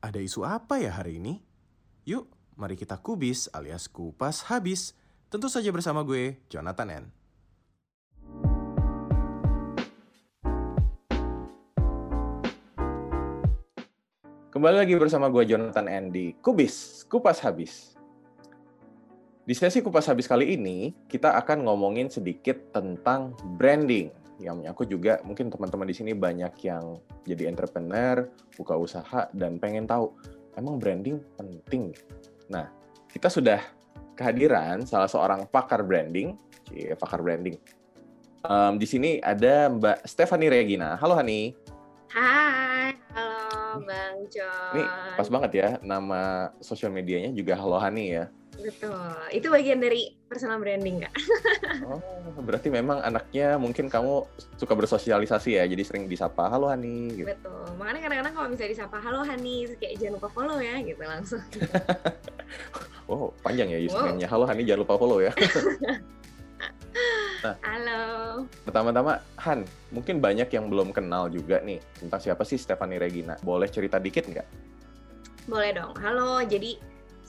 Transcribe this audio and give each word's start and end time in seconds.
Ada 0.00 0.16
isu 0.16 0.48
apa 0.48 0.80
ya 0.80 0.96
hari 0.96 1.20
ini? 1.20 1.44
Yuk, 2.08 2.24
mari 2.56 2.72
kita 2.72 2.96
kubis 2.96 3.52
alias 3.52 3.84
kupas 3.84 4.48
habis. 4.48 4.96
Tentu 5.28 5.52
saja 5.52 5.68
bersama 5.68 6.00
gue, 6.08 6.40
Jonathan 6.48 7.04
N. 7.04 7.04
Kembali 14.48 14.76
lagi 14.80 14.96
bersama 14.96 15.28
gue, 15.28 15.44
Jonathan 15.44 15.84
N. 15.84 16.08
di 16.08 16.32
Kubis, 16.40 17.04
Kupas 17.04 17.44
Habis. 17.44 17.94
Di 19.44 19.52
sesi 19.52 19.84
Kupas 19.84 20.08
Habis 20.08 20.24
kali 20.24 20.56
ini, 20.56 20.96
kita 21.12 21.36
akan 21.36 21.68
ngomongin 21.68 22.08
sedikit 22.08 22.72
tentang 22.72 23.36
branding. 23.60 24.19
Yang 24.40 24.54
menyangkut 24.64 24.88
juga 24.88 25.20
mungkin 25.20 25.52
teman-teman 25.52 25.84
di 25.84 25.94
sini 25.94 26.12
banyak 26.16 26.56
yang 26.64 26.96
jadi 27.28 27.52
entrepreneur, 27.52 28.24
buka 28.56 28.74
usaha, 28.74 29.28
dan 29.36 29.60
pengen 29.60 29.84
tahu, 29.84 30.16
emang 30.56 30.80
branding 30.80 31.20
penting? 31.36 31.92
Nah, 32.48 32.72
kita 33.12 33.28
sudah 33.28 33.60
kehadiran 34.16 34.88
salah 34.88 35.12
seorang 35.12 35.44
pakar 35.44 35.84
branding, 35.84 36.40
cie, 36.72 36.96
pakar 36.96 37.20
branding. 37.20 37.60
Um, 38.40 38.80
di 38.80 38.88
sini 38.88 39.20
ada 39.20 39.68
Mbak 39.68 40.08
Stephanie 40.08 40.48
Regina. 40.48 40.96
Halo 40.96 41.12
Hani. 41.12 41.52
Hai, 42.08 42.96
halo 43.12 43.84
Bang 43.84 44.24
John. 44.32 44.72
Ini 44.72 44.82
pas 45.20 45.28
banget 45.28 45.50
ya, 45.52 45.68
nama 45.84 46.50
sosial 46.64 46.90
medianya 46.90 47.30
juga 47.36 47.54
Halo 47.60 47.76
Hani 47.76 48.16
ya. 48.16 48.32
Betul, 48.60 49.16
itu 49.32 49.46
bagian 49.48 49.80
dari 49.80 50.12
personal 50.28 50.60
branding 50.60 51.02
kak. 51.02 51.14
Oh, 51.88 51.98
berarti 52.44 52.68
memang 52.68 53.00
anaknya 53.00 53.56
mungkin 53.56 53.88
kamu 53.88 54.28
suka 54.60 54.72
bersosialisasi 54.76 55.56
ya, 55.56 55.64
jadi 55.64 55.82
sering 55.82 56.04
disapa 56.06 56.46
Halo 56.52 56.68
Hani. 56.68 57.24
Gitu. 57.24 57.26
Betul, 57.26 57.66
makanya 57.80 58.00
kadang-kadang 58.04 58.34
kalau 58.36 58.48
misalnya 58.52 58.72
disapa 58.76 58.96
Halo 59.00 59.20
Hani, 59.24 59.54
kayak 59.80 59.94
jangan 59.96 60.14
lupa 60.20 60.28
follow 60.30 60.58
ya, 60.60 60.76
gitu 60.84 61.02
langsung. 61.02 61.42
Oh, 63.10 63.34
panjang 63.42 63.66
ya 63.74 63.78
username-nya. 63.82 64.30
Halo 64.30 64.46
Hani, 64.46 64.62
jangan 64.62 64.86
lupa 64.86 64.94
follow 64.94 65.18
ya. 65.18 65.34
Halo. 67.42 68.02
Pertama-tama, 68.62 69.18
Han, 69.42 69.66
mungkin 69.90 70.22
banyak 70.22 70.46
yang 70.46 70.70
belum 70.70 70.94
kenal 70.94 71.26
juga 71.26 71.58
nih 71.58 71.82
tentang 71.98 72.22
siapa 72.22 72.46
sih 72.46 72.54
Stephanie 72.54 73.02
Regina. 73.02 73.34
Boleh 73.42 73.66
cerita 73.66 73.98
dikit 73.98 74.30
nggak? 74.30 74.46
Boleh 75.50 75.74
dong. 75.74 75.90
Halo, 75.98 76.38
jadi 76.46 76.78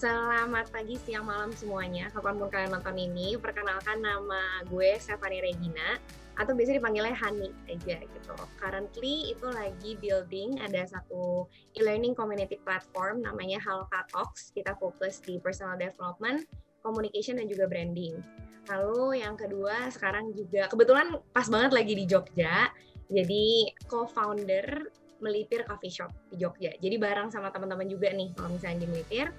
selamat 0.02 0.74
pagi, 0.74 0.98
siang, 0.98 1.30
malam 1.30 1.54
semuanya. 1.54 2.10
Kapan 2.10 2.42
pun 2.42 2.50
kalian 2.50 2.74
nonton 2.74 2.98
ini, 2.98 3.38
perkenalkan 3.38 4.02
nama 4.02 4.66
gue 4.66 4.98
Stephanie 4.98 5.46
Regina 5.46 6.02
atau 6.42 6.58
biasa 6.58 6.74
dipanggilnya 6.74 7.14
Hani 7.14 7.54
aja 7.70 8.02
gitu. 8.02 8.34
Currently 8.58 9.30
itu 9.30 9.46
lagi 9.46 9.94
building 10.02 10.58
ada 10.58 10.90
satu 10.90 11.46
e-learning 11.78 12.18
community 12.18 12.58
platform 12.66 13.22
namanya 13.22 13.62
Haloka 13.62 14.02
Talks. 14.10 14.50
Kita 14.58 14.74
fokus 14.74 15.22
di 15.22 15.38
personal 15.38 15.78
development, 15.78 16.50
communication 16.82 17.38
dan 17.38 17.46
juga 17.46 17.70
branding. 17.70 18.18
Lalu 18.74 19.22
yang 19.22 19.38
kedua 19.38 19.86
sekarang 19.94 20.34
juga 20.34 20.66
kebetulan 20.66 21.14
pas 21.30 21.46
banget 21.46 21.78
lagi 21.78 21.94
di 21.94 22.10
Jogja. 22.10 22.74
Jadi 23.06 23.70
co-founder 23.86 24.66
Melipir 25.22 25.62
Coffee 25.70 25.94
Shop 25.94 26.10
di 26.34 26.42
Jogja. 26.42 26.74
Jadi 26.82 26.98
bareng 26.98 27.30
sama 27.30 27.54
teman-teman 27.54 27.86
juga 27.86 28.10
nih 28.10 28.34
kalau 28.34 28.58
misalnya 28.58 28.82
di 28.82 28.90
Melipir. 28.90 29.30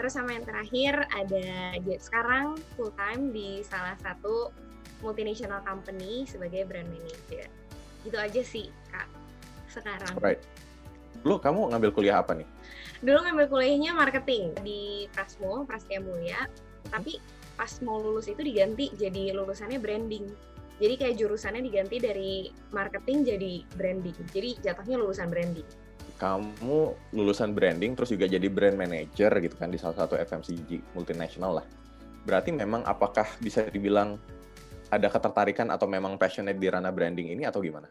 Terus 0.00 0.16
sama 0.16 0.32
yang 0.32 0.48
terakhir 0.48 0.96
ada 1.12 1.76
sekarang 2.00 2.56
full 2.72 2.88
time 2.96 3.36
di 3.36 3.60
salah 3.60 4.00
satu 4.00 4.48
multinational 5.04 5.60
company 5.60 6.24
sebagai 6.24 6.64
brand 6.64 6.88
manager. 6.88 7.44
Gitu 8.08 8.16
aja 8.16 8.40
sih 8.40 8.72
kak 8.88 9.04
sekarang. 9.68 10.16
Right. 10.16 10.40
Dulu 11.20 11.36
kamu 11.36 11.76
ngambil 11.76 11.90
kuliah 11.92 12.24
apa 12.24 12.32
nih? 12.32 12.48
Dulu 13.04 13.28
ngambil 13.28 13.46
kuliahnya 13.52 13.92
marketing 13.92 14.56
di 14.64 15.04
Prasmo, 15.12 15.68
Prasetya 15.68 16.00
Mulia. 16.00 16.48
Tapi 16.88 17.20
pas 17.60 17.68
mau 17.84 18.00
lulus 18.00 18.24
itu 18.24 18.40
diganti 18.40 18.88
jadi 18.96 19.36
lulusannya 19.36 19.76
branding. 19.84 20.24
Jadi 20.80 20.96
kayak 20.96 21.20
jurusannya 21.20 21.60
diganti 21.60 22.00
dari 22.00 22.48
marketing 22.72 23.36
jadi 23.36 23.52
branding. 23.76 24.16
Jadi 24.32 24.64
jatuhnya 24.64 24.96
lulusan 24.96 25.28
branding 25.28 25.89
kamu 26.20 26.92
lulusan 27.16 27.56
branding 27.56 27.96
terus 27.96 28.12
juga 28.12 28.28
jadi 28.28 28.44
brand 28.52 28.76
manager 28.76 29.32
gitu 29.40 29.56
kan 29.56 29.72
di 29.72 29.80
salah 29.80 29.96
satu 30.04 30.20
FMCG 30.20 30.92
multinasional 30.92 31.64
lah. 31.64 31.66
Berarti 32.28 32.52
memang 32.52 32.84
apakah 32.84 33.24
bisa 33.40 33.64
dibilang 33.64 34.20
ada 34.92 35.08
ketertarikan 35.08 35.72
atau 35.72 35.88
memang 35.88 36.20
passionate 36.20 36.60
di 36.60 36.68
ranah 36.68 36.92
branding 36.92 37.32
ini 37.32 37.48
atau 37.48 37.64
gimana? 37.64 37.88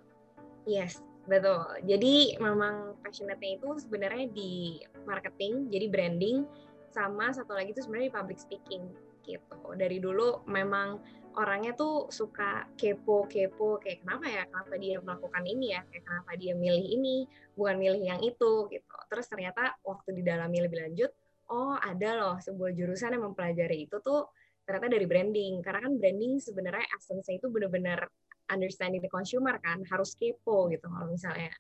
Yes, 0.70 1.02
betul. 1.26 1.66
Jadi 1.90 2.38
memang 2.38 3.02
passionate-nya 3.02 3.58
itu 3.58 3.70
sebenarnya 3.82 4.30
di 4.30 4.78
marketing, 5.10 5.74
jadi 5.74 5.90
branding, 5.90 6.46
sama 6.94 7.34
satu 7.34 7.58
lagi 7.58 7.74
itu 7.74 7.82
sebenarnya 7.82 8.14
di 8.14 8.16
public 8.20 8.38
speaking 8.38 8.84
gitu. 9.26 9.58
Dari 9.74 9.98
dulu 9.98 10.46
memang 10.46 11.02
orangnya 11.38 11.78
tuh 11.78 12.10
suka 12.10 12.66
kepo-kepo 12.74 13.78
kayak 13.78 14.02
kenapa 14.02 14.26
ya 14.26 14.44
kenapa 14.50 14.74
dia 14.82 14.98
melakukan 14.98 15.44
ini 15.46 15.78
ya 15.78 15.82
kayak 15.86 16.04
kenapa 16.06 16.32
dia 16.40 16.54
milih 16.58 16.86
ini 16.86 17.30
bukan 17.54 17.76
milih 17.78 18.02
yang 18.02 18.22
itu 18.26 18.66
gitu. 18.72 18.96
Terus 19.10 19.26
ternyata 19.30 19.78
waktu 19.86 20.10
didalami 20.22 20.66
lebih 20.66 20.80
lanjut 20.90 21.12
oh 21.50 21.78
ada 21.78 22.10
loh 22.18 22.36
sebuah 22.42 22.72
jurusan 22.74 23.18
yang 23.18 23.26
mempelajari 23.30 23.90
itu 23.90 23.98
tuh 24.02 24.30
ternyata 24.66 24.88
dari 24.90 25.06
branding. 25.06 25.62
Karena 25.62 25.80
kan 25.86 25.94
branding 25.98 26.42
sebenarnya 26.42 26.86
essence 26.98 27.30
itu 27.30 27.46
benar-benar 27.50 28.10
understanding 28.50 29.02
the 29.02 29.12
consumer 29.12 29.58
kan 29.62 29.86
harus 29.86 30.18
kepo 30.18 30.70
gitu 30.74 30.90
kalau 30.90 31.08
misalnya 31.10 31.54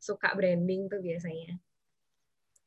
suka 0.00 0.32
branding 0.32 0.88
tuh 0.88 1.00
biasanya. 1.00 1.56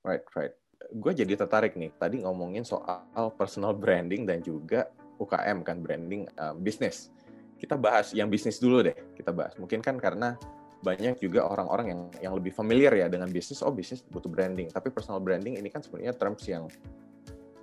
Right 0.06 0.26
right. 0.38 0.54
Gue 0.96 1.12
jadi 1.12 1.36
tertarik 1.36 1.76
nih 1.76 1.92
tadi 2.00 2.24
ngomongin 2.24 2.64
soal 2.64 3.34
personal 3.36 3.76
branding 3.76 4.24
dan 4.24 4.40
juga 4.40 4.88
UKM 5.20 5.62
kan 5.68 5.84
branding 5.84 6.26
uh, 6.40 6.56
bisnis. 6.56 7.12
Kita 7.60 7.76
bahas 7.76 8.16
yang 8.16 8.32
bisnis 8.32 8.58
dulu 8.58 8.82
deh. 8.82 8.96
Kita 9.14 9.36
bahas. 9.36 9.54
Mungkin 9.60 9.84
kan 9.84 10.00
karena 10.00 10.40
banyak 10.80 11.20
juga 11.20 11.44
orang-orang 11.44 11.92
yang 11.92 12.02
yang 12.24 12.34
lebih 12.40 12.56
familiar 12.56 12.96
ya 12.96 13.12
dengan 13.12 13.28
bisnis. 13.28 13.60
Oh 13.60 13.72
bisnis 13.76 14.00
butuh 14.08 14.32
branding. 14.32 14.72
Tapi 14.72 14.90
personal 14.90 15.20
branding 15.20 15.60
ini 15.60 15.68
kan 15.68 15.84
sebenarnya 15.84 16.16
terms 16.16 16.48
yang 16.48 16.72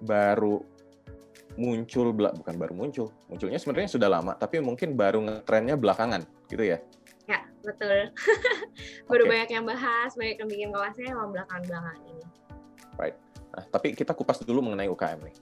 baru 0.05 0.61
muncul 1.57 2.13
bukan 2.13 2.55
baru 2.61 2.75
muncul 2.77 3.09
munculnya 3.33 3.57
sebenarnya 3.57 3.89
sudah 3.89 4.09
lama 4.13 4.37
tapi 4.37 4.61
mungkin 4.61 4.93
baru 4.93 5.25
ngetrennya 5.25 5.81
belakangan 5.81 6.23
gitu 6.53 6.69
ya 6.69 6.79
ya 7.25 7.41
betul 7.65 8.13
baru 9.09 9.25
okay. 9.25 9.31
banyak 9.33 9.51
yang 9.57 9.65
bahas 9.65 10.13
banyak 10.15 10.37
yang 10.37 10.49
bikin 10.53 10.69
kelasnya 10.71 11.17
emang 11.17 11.33
belakangan 11.33 11.65
belakangan 11.65 12.03
ini 12.05 12.25
right 13.01 13.17
nah 13.57 13.65
tapi 13.73 13.97
kita 13.97 14.13
kupas 14.13 14.45
dulu 14.45 14.69
mengenai 14.69 14.93
UKM 14.93 15.21
nih 15.25 15.37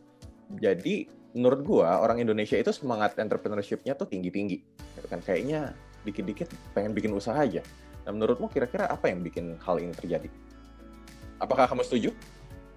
jadi 0.62 0.96
menurut 1.34 1.60
gua 1.66 1.98
orang 2.00 2.22
Indonesia 2.22 2.54
itu 2.54 2.70
semangat 2.70 3.18
entrepreneurship-nya 3.18 3.98
tuh 3.98 4.06
tinggi-tinggi. 4.06 4.58
Gitu 4.96 5.06
kan 5.10 5.18
kayaknya 5.20 5.74
dikit-dikit 6.06 6.48
pengen 6.72 6.94
bikin 6.94 7.10
usaha 7.10 7.34
aja. 7.34 7.60
Nah, 8.06 8.12
menurutmu 8.14 8.52
kira-kira 8.52 8.86
apa 8.86 9.10
yang 9.10 9.24
bikin 9.24 9.58
hal 9.64 9.80
ini 9.80 9.90
terjadi? 9.96 10.28
Apakah 11.42 11.66
kamu 11.66 11.82
setuju? 11.82 12.10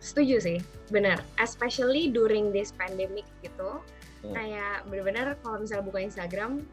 Setuju 0.01 0.35
sih, 0.39 0.57
benar. 0.89 1.21
Especially 1.37 2.09
during 2.09 2.49
this 2.49 2.73
pandemic 2.73 3.27
gitu. 3.45 3.83
Hmm. 4.25 4.33
Kayak 4.33 4.87
benar-benar 4.89 5.27
kalau 5.45 5.61
misalnya 5.61 5.85
buka 5.85 5.99
Instagram 6.01 6.63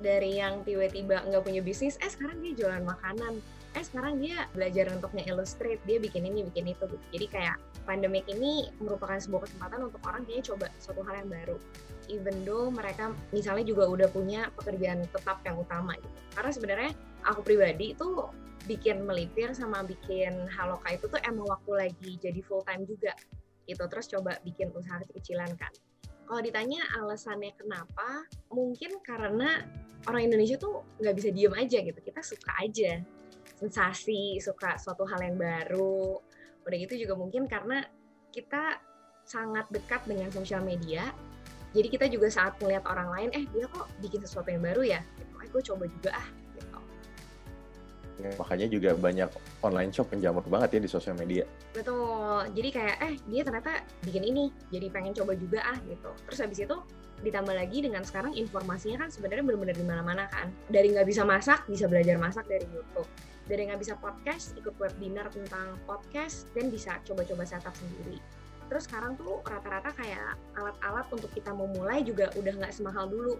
dari 0.00 0.40
yang 0.40 0.64
tiba-tiba 0.64 1.26
nggak 1.28 1.42
punya 1.44 1.60
bisnis, 1.60 2.00
eh 2.00 2.10
sekarang 2.10 2.40
dia 2.40 2.54
jualan 2.56 2.82
makanan, 2.86 3.38
eh 3.74 3.82
sekarang 3.82 4.22
dia 4.22 4.46
belajar 4.54 4.86
untuk 4.94 5.10
nge-illustrate, 5.18 5.82
dia 5.82 5.98
bikin 5.98 6.30
ini, 6.30 6.46
bikin 6.46 6.70
itu 6.70 6.86
gitu. 6.86 7.06
Jadi 7.10 7.26
kayak 7.26 7.56
pandemic 7.82 8.22
ini 8.30 8.70
merupakan 8.78 9.18
sebuah 9.18 9.50
kesempatan 9.50 9.90
untuk 9.90 9.98
orang 10.06 10.22
kayaknya 10.22 10.54
coba 10.54 10.66
suatu 10.78 11.02
hal 11.02 11.26
yang 11.26 11.30
baru. 11.30 11.56
Even 12.06 12.36
though 12.46 12.70
mereka 12.70 13.10
misalnya 13.34 13.66
juga 13.66 13.90
udah 13.90 14.08
punya 14.14 14.46
pekerjaan 14.54 15.02
tetap 15.10 15.42
yang 15.42 15.58
utama 15.58 15.98
gitu. 15.98 16.18
Karena 16.38 16.50
sebenarnya 16.54 16.90
aku 17.26 17.40
pribadi 17.42 17.98
itu 17.98 18.30
bikin 18.64 19.04
melipir 19.04 19.52
sama 19.52 19.84
bikin 19.84 20.48
haloka 20.48 20.88
itu 20.88 21.04
tuh 21.10 21.20
emang 21.26 21.44
waktu 21.44 21.72
lagi 21.74 22.10
jadi 22.22 22.40
full 22.46 22.62
time 22.62 22.86
juga 22.86 23.12
gitu. 23.66 23.82
Terus 23.90 24.06
coba 24.06 24.38
bikin 24.46 24.70
usaha 24.70 25.02
kecil-kecilan 25.02 25.50
kan. 25.58 25.72
Kalau 26.24 26.40
ditanya 26.40 26.80
alasannya 26.96 27.52
kenapa, 27.58 28.24
mungkin 28.48 28.96
karena 29.04 29.60
orang 30.08 30.30
Indonesia 30.30 30.56
tuh 30.56 30.80
nggak 31.02 31.14
bisa 31.20 31.28
diem 31.34 31.52
aja 31.52 31.78
gitu. 31.84 32.00
Kita 32.00 32.20
suka 32.24 32.52
aja 32.64 33.02
sensasi, 33.54 34.42
suka 34.42 34.76
suatu 34.76 35.06
hal 35.06 35.20
yang 35.22 35.38
baru, 35.38 36.18
Udah 36.64 36.76
gitu 36.80 36.94
juga 36.96 37.14
mungkin 37.14 37.44
karena 37.44 37.84
kita 38.32 38.80
sangat 39.24 39.68
dekat 39.72 40.04
dengan 40.08 40.28
sosial 40.32 40.64
media. 40.64 41.12
Jadi 41.74 41.88
kita 41.90 42.06
juga 42.08 42.30
saat 42.30 42.56
melihat 42.62 42.86
orang 42.86 43.08
lain, 43.10 43.30
eh 43.34 43.44
dia 43.50 43.66
kok 43.68 43.90
bikin 43.98 44.22
sesuatu 44.22 44.48
yang 44.48 44.62
baru 44.62 44.82
ya? 44.84 45.00
Gitu. 45.18 45.32
Eh 45.42 45.48
gue 45.50 45.62
coba 45.72 45.84
juga 45.90 46.10
ah. 46.14 46.28
Gitu. 46.54 46.78
Ya, 48.14 48.30
makanya 48.38 48.66
juga 48.70 48.90
banyak 48.94 49.30
online 49.58 49.90
shop 49.90 50.14
penjamur 50.14 50.46
banget 50.46 50.78
ya 50.78 50.80
di 50.86 50.90
sosial 50.90 51.18
media. 51.18 51.44
Betul. 51.74 52.46
Jadi 52.54 52.68
kayak 52.70 52.96
eh 53.02 53.14
dia 53.26 53.42
ternyata 53.42 53.82
bikin 54.06 54.22
ini, 54.22 54.44
jadi 54.70 54.86
pengen 54.88 55.12
coba 55.18 55.34
juga 55.34 55.66
ah 55.66 55.78
gitu. 55.82 56.10
Terus 56.30 56.38
habis 56.46 56.58
itu 56.62 56.76
ditambah 57.26 57.54
lagi 57.56 57.82
dengan 57.82 58.06
sekarang 58.06 58.38
informasinya 58.38 59.06
kan 59.06 59.08
sebenarnya 59.10 59.42
benar-benar 59.42 59.76
di 59.76 59.86
mana-mana 59.86 60.24
kan. 60.30 60.46
Dari 60.70 60.94
nggak 60.94 61.10
bisa 61.10 61.26
masak, 61.26 61.66
bisa 61.66 61.90
belajar 61.90 62.14
masak 62.22 62.46
dari 62.46 62.64
YouTube 62.70 63.08
dari 63.44 63.68
nggak 63.68 63.80
bisa 63.80 63.94
podcast 64.00 64.56
ikut 64.56 64.74
webinar 64.80 65.28
tentang 65.28 65.76
podcast 65.84 66.48
dan 66.56 66.72
bisa 66.72 67.00
coba-coba 67.04 67.44
setup 67.44 67.74
sendiri. 67.76 68.18
Terus 68.68 68.88
sekarang 68.88 69.20
tuh 69.20 69.44
rata-rata 69.44 69.92
kayak 69.92 70.40
alat-alat 70.56 71.06
untuk 71.12 71.28
kita 71.36 71.52
memulai 71.52 72.00
juga 72.00 72.32
udah 72.34 72.54
nggak 72.56 72.72
semahal 72.72 73.08
dulu. 73.08 73.36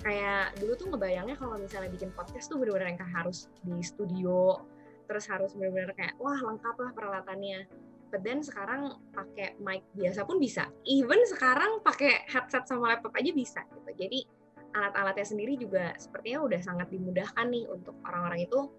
Kayak 0.00 0.56
dulu 0.60 0.72
tuh 0.76 0.86
ngebayangnya 0.92 1.36
kalau 1.36 1.56
misalnya 1.60 1.92
bikin 1.92 2.12
podcast 2.12 2.48
tuh 2.48 2.60
bener-bener 2.60 2.96
yang 2.96 3.00
harus 3.12 3.48
di 3.64 3.80
studio 3.84 4.64
terus 5.10 5.26
harus 5.26 5.50
bener-bener 5.58 5.90
kayak 5.98 6.14
wah 6.22 6.38
lengkap 6.38 6.76
lah 6.76 6.90
peralatannya. 6.94 7.66
But 8.10 8.26
then 8.26 8.42
sekarang 8.42 8.98
pakai 9.14 9.58
mic 9.62 9.86
biasa 9.94 10.26
pun 10.26 10.38
bisa. 10.38 10.66
Even 10.86 11.22
sekarang 11.26 11.82
pakai 11.82 12.26
headset 12.30 12.66
sama 12.66 12.94
laptop 12.94 13.14
aja 13.18 13.30
bisa 13.34 13.62
gitu. 13.70 13.90
Jadi 14.06 14.22
alat-alatnya 14.70 15.26
sendiri 15.26 15.58
juga 15.58 15.94
sepertinya 15.98 16.46
udah 16.46 16.60
sangat 16.62 16.88
dimudahkan 16.94 17.46
nih 17.50 17.66
untuk 17.66 17.94
orang-orang 18.06 18.46
itu 18.46 18.70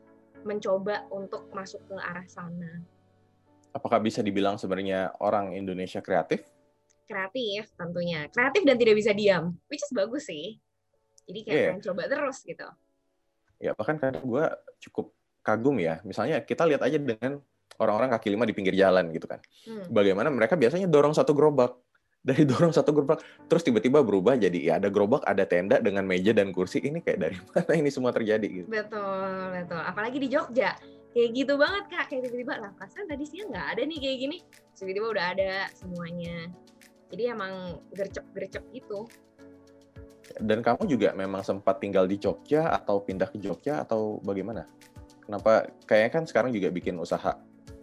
mencoba 0.44 1.06
untuk 1.14 1.50
masuk 1.54 1.82
ke 1.88 1.96
arah 1.98 2.26
sana. 2.28 2.82
Apakah 3.72 4.04
bisa 4.04 4.20
dibilang 4.20 4.60
sebenarnya 4.60 5.16
orang 5.24 5.56
Indonesia 5.56 6.04
kreatif? 6.04 6.44
Kreatif 7.08 7.72
tentunya. 7.76 8.28
Kreatif 8.32 8.62
dan 8.68 8.76
tidak 8.76 8.96
bisa 9.00 9.12
diam, 9.16 9.56
which 9.72 9.84
is 9.84 9.92
bagus 9.96 10.28
sih. 10.28 10.60
Jadi 11.28 11.40
kayak 11.48 11.60
yeah. 11.80 11.84
coba 11.84 12.04
terus 12.12 12.44
gitu. 12.44 12.68
Ya, 13.62 13.72
bahkan 13.78 13.96
kadang 13.96 14.26
gue 14.26 14.46
cukup 14.90 15.14
kagum 15.46 15.78
ya. 15.80 16.04
Misalnya 16.04 16.44
kita 16.44 16.68
lihat 16.68 16.82
aja 16.84 16.98
dengan 16.98 17.40
orang-orang 17.80 18.10
kaki 18.14 18.28
lima 18.34 18.44
di 18.44 18.54
pinggir 18.54 18.76
jalan 18.76 19.10
gitu 19.14 19.30
kan. 19.30 19.40
Hmm. 19.66 19.88
Bagaimana 19.88 20.28
mereka 20.34 20.60
biasanya 20.60 20.90
dorong 20.90 21.16
satu 21.16 21.32
gerobak 21.32 21.78
dari 22.22 22.46
dorong 22.46 22.70
satu 22.70 22.94
gerobak 22.94 23.26
terus 23.50 23.66
tiba-tiba 23.66 24.06
berubah 24.06 24.38
jadi 24.38 24.54
ya 24.62 24.74
ada 24.78 24.94
gerobak 24.94 25.26
ada 25.26 25.42
tenda 25.42 25.82
dengan 25.82 26.06
meja 26.06 26.30
dan 26.38 26.54
kursi 26.54 26.78
ini 26.78 27.02
kayak 27.02 27.18
dari 27.18 27.36
mana 27.50 27.74
ini 27.74 27.90
semua 27.90 28.14
terjadi? 28.14 28.46
Gitu. 28.46 28.68
Betul 28.70 29.58
betul. 29.58 29.82
Apalagi 29.82 30.18
di 30.22 30.30
Jogja. 30.30 30.78
Kayak 31.12 31.30
gitu 31.36 31.54
banget 31.60 31.84
kak. 31.92 32.06
Kayak 32.08 32.22
tiba-tiba 32.30 32.54
lah 32.62 32.72
pasan 32.78 33.10
tadi 33.10 33.26
siang 33.28 33.52
nggak 33.52 33.68
ada 33.76 33.82
nih 33.84 33.98
kayak 34.00 34.18
gini. 34.22 34.38
Tiba-tiba 34.78 35.08
udah 35.12 35.26
ada 35.34 35.52
semuanya. 35.76 36.38
Jadi 37.12 37.24
emang 37.28 37.54
gercep-gercep 37.92 38.64
gitu. 38.72 39.10
Dan 40.40 40.64
kamu 40.64 40.88
juga 40.88 41.12
memang 41.12 41.44
sempat 41.44 41.84
tinggal 41.84 42.08
di 42.08 42.16
Jogja 42.16 42.72
atau 42.72 43.04
pindah 43.04 43.28
ke 43.28 43.42
Jogja 43.42 43.84
atau 43.84 44.24
bagaimana? 44.24 44.64
Kenapa? 45.28 45.68
Kayaknya 45.84 46.12
kan 46.16 46.24
sekarang 46.24 46.56
juga 46.56 46.72
bikin 46.72 46.96
usaha 46.96 47.36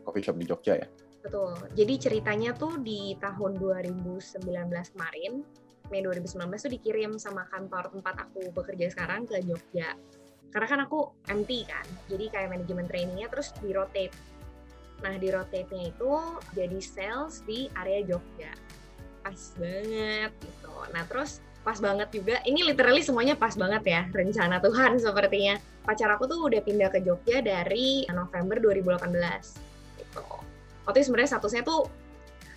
coffee 0.09 0.25
shop 0.25 0.41
di 0.41 0.49
Jogja 0.49 0.81
ya 0.81 0.89
Betul. 1.29 1.61
Jadi 1.77 1.95
ceritanya 2.01 2.57
tuh 2.57 2.81
di 2.81 3.13
tahun 3.21 3.61
2019 3.61 4.49
kemarin, 4.97 5.45
Mei 5.93 6.01
2019 6.01 6.57
tuh 6.57 6.73
dikirim 6.73 7.21
sama 7.21 7.45
kantor 7.53 7.93
tempat 7.93 8.17
aku 8.25 8.49
bekerja 8.57 8.89
sekarang 8.89 9.29
ke 9.29 9.37
Jogja. 9.45 9.93
Karena 10.49 10.67
kan 10.73 10.81
aku 10.89 11.13
MT 11.29 11.69
kan, 11.69 11.85
jadi 12.09 12.33
kayak 12.33 12.49
manajemen 12.57 12.89
trainingnya 12.89 13.29
terus 13.29 13.53
di 13.61 13.77
rotate. 13.77 14.17
Nah 15.05 15.21
di 15.21 15.29
rotate-nya 15.29 15.93
itu 15.93 16.13
jadi 16.57 16.81
sales 16.81 17.45
di 17.45 17.69
area 17.77 18.01
Jogja. 18.09 18.57
Pas 19.21 19.37
banget 19.61 20.33
gitu. 20.41 20.73
Nah 20.97 21.05
terus 21.13 21.45
pas 21.61 21.77
banget 21.77 22.09
juga, 22.09 22.41
ini 22.49 22.65
literally 22.65 23.05
semuanya 23.05 23.37
pas 23.37 23.53
banget 23.53 23.85
ya, 23.85 24.03
rencana 24.09 24.65
Tuhan 24.65 24.97
sepertinya. 24.97 25.61
Pacar 25.85 26.09
aku 26.17 26.25
tuh 26.25 26.41
udah 26.41 26.65
pindah 26.65 26.89
ke 26.89 27.05
Jogja 27.05 27.45
dari 27.45 28.09
November 28.09 28.57
2018 28.57 30.01
gitu 30.01 30.48
waktu 30.89 31.05
itu 31.05 31.13
sebenarnya 31.13 31.31
statusnya 31.37 31.63
tuh 31.69 31.85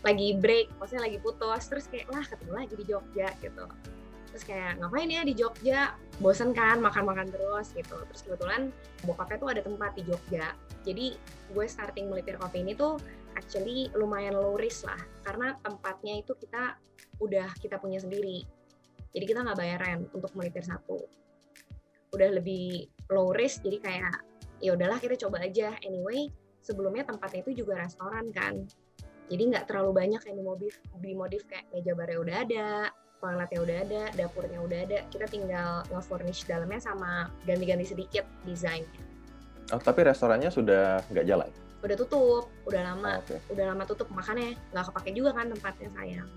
lagi 0.01 0.33
break, 0.39 0.71
maksudnya 0.79 1.03
lagi 1.05 1.19
putus, 1.19 1.67
terus 1.67 1.85
kayak 1.91 2.07
lah 2.09 2.23
ketemu 2.25 2.51
lagi 2.55 2.73
di 2.73 2.85
Jogja 2.87 3.27
gitu. 3.43 3.65
Terus 4.31 4.43
kayak 4.47 4.79
ngapain 4.79 5.11
ya 5.11 5.21
di 5.27 5.35
Jogja? 5.35 5.93
Bosen 6.23 6.55
kan 6.55 6.79
makan-makan 6.79 7.27
terus 7.27 7.75
gitu. 7.75 7.99
Terus 8.09 8.21
kebetulan 8.23 8.71
bokapnya 9.03 9.37
tuh 9.37 9.49
ada 9.51 9.61
tempat 9.61 9.91
di 9.99 10.07
Jogja. 10.07 10.55
Jadi 10.87 11.19
gue 11.51 11.65
starting 11.67 12.07
melipir 12.07 12.39
kopi 12.39 12.63
ini 12.63 12.73
tuh 12.73 12.95
actually 13.35 13.91
lumayan 13.93 14.33
low 14.39 14.55
risk 14.55 14.87
lah. 14.87 14.97
Karena 15.27 15.53
tempatnya 15.59 16.23
itu 16.23 16.33
kita 16.39 16.79
udah 17.19 17.51
kita 17.59 17.77
punya 17.77 17.99
sendiri. 17.99 18.47
Jadi 19.11 19.25
kita 19.27 19.43
nggak 19.43 19.59
bayar 19.59 19.79
rent 19.83 20.07
untuk 20.15 20.31
melipir 20.33 20.63
satu. 20.63 20.97
Udah 22.15 22.29
lebih 22.31 22.87
low 23.11 23.35
risk, 23.35 23.67
jadi 23.67 23.77
kayak 23.83 24.15
ya 24.63 24.71
udahlah 24.73 24.97
kita 25.03 25.19
coba 25.19 25.43
aja. 25.43 25.75
Anyway, 25.83 26.31
sebelumnya 26.61 27.03
tempatnya 27.05 27.41
itu 27.43 27.65
juga 27.65 27.81
restoran 27.81 28.29
kan. 28.31 28.65
Jadi 29.27 29.43
nggak 29.53 29.65
terlalu 29.67 29.91
banyak 29.95 30.21
yang 30.27 30.35
dimodif 30.37 30.75
dimodif 30.99 31.41
kayak 31.47 31.65
meja 31.71 31.95
barnya 31.95 32.19
udah 32.19 32.37
ada 32.43 32.69
toiletnya 33.21 33.59
udah 33.61 33.77
ada 33.85 34.03
dapurnya 34.17 34.59
udah 34.61 34.79
ada. 34.85 34.99
Kita 35.13 35.25
tinggal 35.29 35.85
nge-furnish 35.93 36.49
dalamnya 36.49 36.81
sama 36.81 37.29
ganti-ganti 37.45 37.85
sedikit 37.85 38.25
desainnya. 38.45 39.01
Oh 39.71 39.79
tapi 39.79 40.03
restorannya 40.03 40.49
sudah 40.49 41.05
nggak 41.09 41.25
jalan? 41.25 41.49
Udah 41.81 41.95
tutup 41.97 42.43
udah 42.65 42.81
lama. 42.93 43.21
Oh, 43.21 43.23
okay. 43.23 43.39
udah 43.53 43.65
lama 43.73 43.83
tutup 43.85 44.09
makanya 44.13 44.57
nggak 44.73 44.85
kepake 44.89 45.11
juga 45.15 45.31
kan 45.37 45.49
tempatnya 45.53 45.89
sayang. 45.95 46.29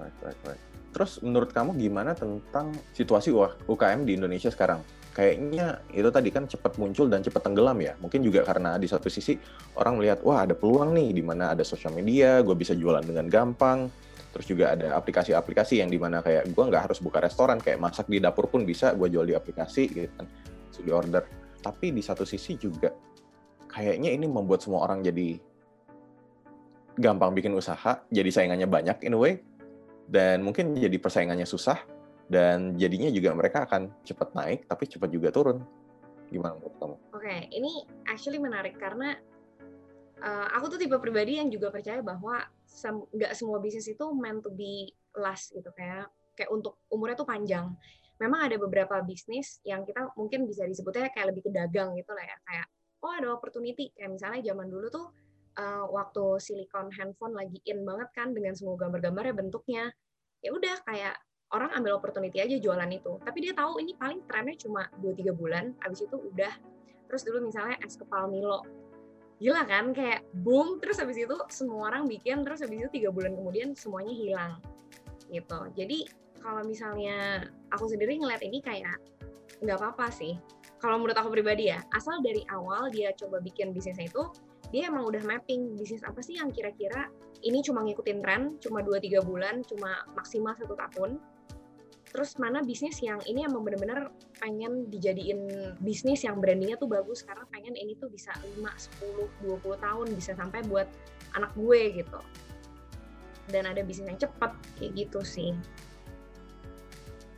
Right, 0.00 0.16
right, 0.24 0.40
right. 0.48 0.62
terus 0.92 1.22
menurut 1.22 1.54
kamu 1.54 1.78
gimana 1.78 2.12
tentang 2.12 2.74
situasi 2.92 3.30
UKM 3.70 4.02
di 4.04 4.18
Indonesia 4.18 4.50
sekarang 4.50 4.82
kayaknya 5.12 5.84
itu 5.92 6.08
tadi 6.08 6.28
kan 6.32 6.48
cepat 6.48 6.80
muncul 6.80 7.06
dan 7.06 7.20
cepat 7.20 7.44
tenggelam 7.44 7.76
ya. 7.80 7.92
Mungkin 8.00 8.24
juga 8.24 8.44
karena 8.44 8.80
di 8.80 8.88
satu 8.88 9.12
sisi 9.12 9.36
orang 9.76 10.00
melihat 10.00 10.24
wah 10.24 10.44
ada 10.44 10.56
peluang 10.56 10.96
nih 10.96 11.12
di 11.12 11.22
mana 11.22 11.52
ada 11.52 11.62
sosial 11.62 11.92
media, 11.92 12.40
gue 12.40 12.56
bisa 12.56 12.72
jualan 12.72 13.04
dengan 13.04 13.28
gampang. 13.28 13.92
Terus 14.32 14.48
juga 14.48 14.72
ada 14.72 14.96
aplikasi-aplikasi 14.96 15.84
yang 15.84 15.92
di 15.92 16.00
mana 16.00 16.24
kayak 16.24 16.48
gue 16.48 16.64
nggak 16.64 16.88
harus 16.88 17.04
buka 17.04 17.20
restoran, 17.20 17.60
kayak 17.60 17.76
masak 17.76 18.08
di 18.08 18.16
dapur 18.16 18.48
pun 18.48 18.64
bisa 18.64 18.96
gue 18.96 19.12
jual 19.12 19.28
di 19.28 19.36
aplikasi 19.36 19.92
gitu 19.92 20.08
kan, 20.16 20.24
di 20.72 20.88
order. 20.88 21.22
Tapi 21.60 21.92
di 21.92 22.00
satu 22.00 22.24
sisi 22.24 22.56
juga 22.56 22.88
kayaknya 23.68 24.08
ini 24.08 24.24
membuat 24.24 24.64
semua 24.64 24.88
orang 24.88 25.04
jadi 25.04 25.36
gampang 26.96 27.36
bikin 27.36 27.52
usaha, 27.52 28.04
jadi 28.08 28.28
saingannya 28.32 28.68
banyak 28.68 29.04
in 29.04 29.16
a 29.16 29.20
way, 29.20 29.40
dan 30.08 30.44
mungkin 30.44 30.76
jadi 30.76 30.96
persaingannya 30.96 31.48
susah, 31.48 31.80
dan 32.32 32.80
jadinya 32.80 33.12
juga 33.12 33.36
mereka 33.36 33.68
akan 33.68 33.92
cepat 34.08 34.32
naik 34.32 34.64
tapi 34.64 34.88
cepat 34.88 35.12
juga 35.12 35.28
turun 35.28 35.60
gimana 36.32 36.56
menurut 36.56 36.76
kamu? 36.80 36.96
Oke, 36.96 37.28
okay, 37.28 37.40
ini 37.52 37.84
actually 38.08 38.40
menarik 38.40 38.80
karena 38.80 39.20
uh, 40.24 40.48
aku 40.56 40.72
tuh 40.72 40.78
tipe 40.80 40.96
pribadi 40.96 41.36
yang 41.36 41.52
juga 41.52 41.68
percaya 41.68 42.00
bahwa 42.00 42.40
nggak 43.12 43.36
sem 43.36 43.44
semua 43.44 43.60
bisnis 43.60 43.92
itu 43.92 44.06
meant 44.16 44.40
to 44.40 44.48
be 44.48 44.88
last 45.12 45.52
gitu 45.52 45.68
kayak 45.76 46.08
kayak 46.32 46.48
untuk 46.48 46.80
umurnya 46.88 47.20
tuh 47.20 47.28
panjang. 47.28 47.68
Memang 48.16 48.48
ada 48.48 48.56
beberapa 48.56 49.04
bisnis 49.04 49.60
yang 49.68 49.84
kita 49.84 50.08
mungkin 50.16 50.48
bisa 50.48 50.64
disebutnya 50.64 51.12
kayak 51.12 51.36
lebih 51.36 51.44
ke 51.44 51.50
dagang 51.52 51.92
gitu 52.00 52.16
lah 52.16 52.24
ya 52.24 52.36
kayak 52.48 52.66
oh 53.04 53.12
ada 53.12 53.28
opportunity 53.34 53.92
kayak 53.92 54.16
misalnya 54.16 54.40
zaman 54.40 54.72
dulu 54.72 54.86
tuh 54.88 55.06
uh, 55.60 55.84
waktu 55.90 56.40
silikon 56.40 56.88
handphone 56.96 57.36
lagi 57.36 57.60
in 57.68 57.84
banget 57.84 58.08
kan 58.16 58.32
dengan 58.32 58.56
semua 58.56 58.78
gambar-gambarnya 58.78 59.34
bentuknya 59.36 59.90
ya 60.38 60.54
udah 60.54 60.76
kayak 60.86 61.18
orang 61.52 61.70
ambil 61.76 62.00
opportunity 62.00 62.40
aja 62.40 62.56
jualan 62.58 62.88
itu. 62.88 63.20
Tapi 63.20 63.38
dia 63.44 63.52
tahu 63.52 63.78
ini 63.78 63.92
paling 63.96 64.24
trennya 64.24 64.56
cuma 64.56 64.88
2-3 65.00 65.32
bulan, 65.36 65.76
habis 65.84 66.04
itu 66.04 66.16
udah. 66.16 66.52
Terus 67.08 67.22
dulu 67.28 67.52
misalnya 67.52 67.76
es 67.84 67.94
kepal 68.00 68.32
Milo. 68.32 68.64
Gila 69.42 69.66
kan, 69.66 69.92
kayak 69.92 70.22
boom, 70.40 70.78
terus 70.78 71.02
habis 71.02 71.18
itu 71.18 71.34
semua 71.50 71.92
orang 71.92 72.06
bikin, 72.06 72.46
terus 72.46 72.62
habis 72.62 72.78
itu 72.86 72.90
tiga 72.94 73.10
bulan 73.12 73.34
kemudian 73.34 73.74
semuanya 73.76 74.14
hilang. 74.14 74.52
Gitu. 75.28 75.60
Jadi 75.76 75.98
kalau 76.40 76.62
misalnya 76.64 77.46
aku 77.74 77.90
sendiri 77.90 78.16
ngeliat 78.18 78.40
ini 78.42 78.62
kayak 78.62 78.96
nggak 79.60 79.76
apa-apa 79.78 80.08
sih. 80.14 80.38
Kalau 80.82 80.98
menurut 80.98 81.14
aku 81.14 81.30
pribadi 81.30 81.70
ya, 81.70 81.78
asal 81.94 82.18
dari 82.22 82.42
awal 82.50 82.90
dia 82.90 83.14
coba 83.14 83.38
bikin 83.38 83.70
bisnisnya 83.70 84.10
itu, 84.10 84.26
dia 84.74 84.90
emang 84.90 85.06
udah 85.06 85.22
mapping 85.22 85.78
bisnis 85.78 86.02
apa 86.02 86.18
sih 86.24 86.40
yang 86.40 86.50
kira-kira 86.50 87.06
ini 87.46 87.62
cuma 87.62 87.86
ngikutin 87.86 88.18
tren, 88.18 88.42
cuma 88.58 88.82
2-3 88.82 89.22
bulan, 89.22 89.62
cuma 89.62 90.02
maksimal 90.14 90.54
satu 90.58 90.74
tahun, 90.74 91.22
terus 92.12 92.36
mana 92.36 92.60
bisnis 92.60 93.00
yang 93.00 93.18
ini 93.24 93.48
emang 93.48 93.64
bener-bener 93.64 94.12
pengen 94.36 94.86
dijadiin 94.92 95.72
bisnis 95.80 96.28
yang 96.28 96.38
brandingnya 96.38 96.76
tuh 96.76 96.88
bagus 96.88 97.24
karena 97.24 97.48
pengen 97.48 97.72
ini 97.72 97.96
tuh 97.96 98.12
bisa 98.12 98.36
5, 98.36 98.60
10, 98.60 99.48
20 99.48 99.80
tahun 99.80 100.06
bisa 100.12 100.36
sampai 100.36 100.60
buat 100.68 100.86
anak 101.32 101.56
gue 101.56 102.04
gitu 102.04 102.20
dan 103.48 103.64
ada 103.66 103.80
bisnis 103.80 104.12
yang 104.12 104.20
cepat 104.20 104.52
kayak 104.76 104.92
gitu 105.08 105.24
sih 105.24 105.56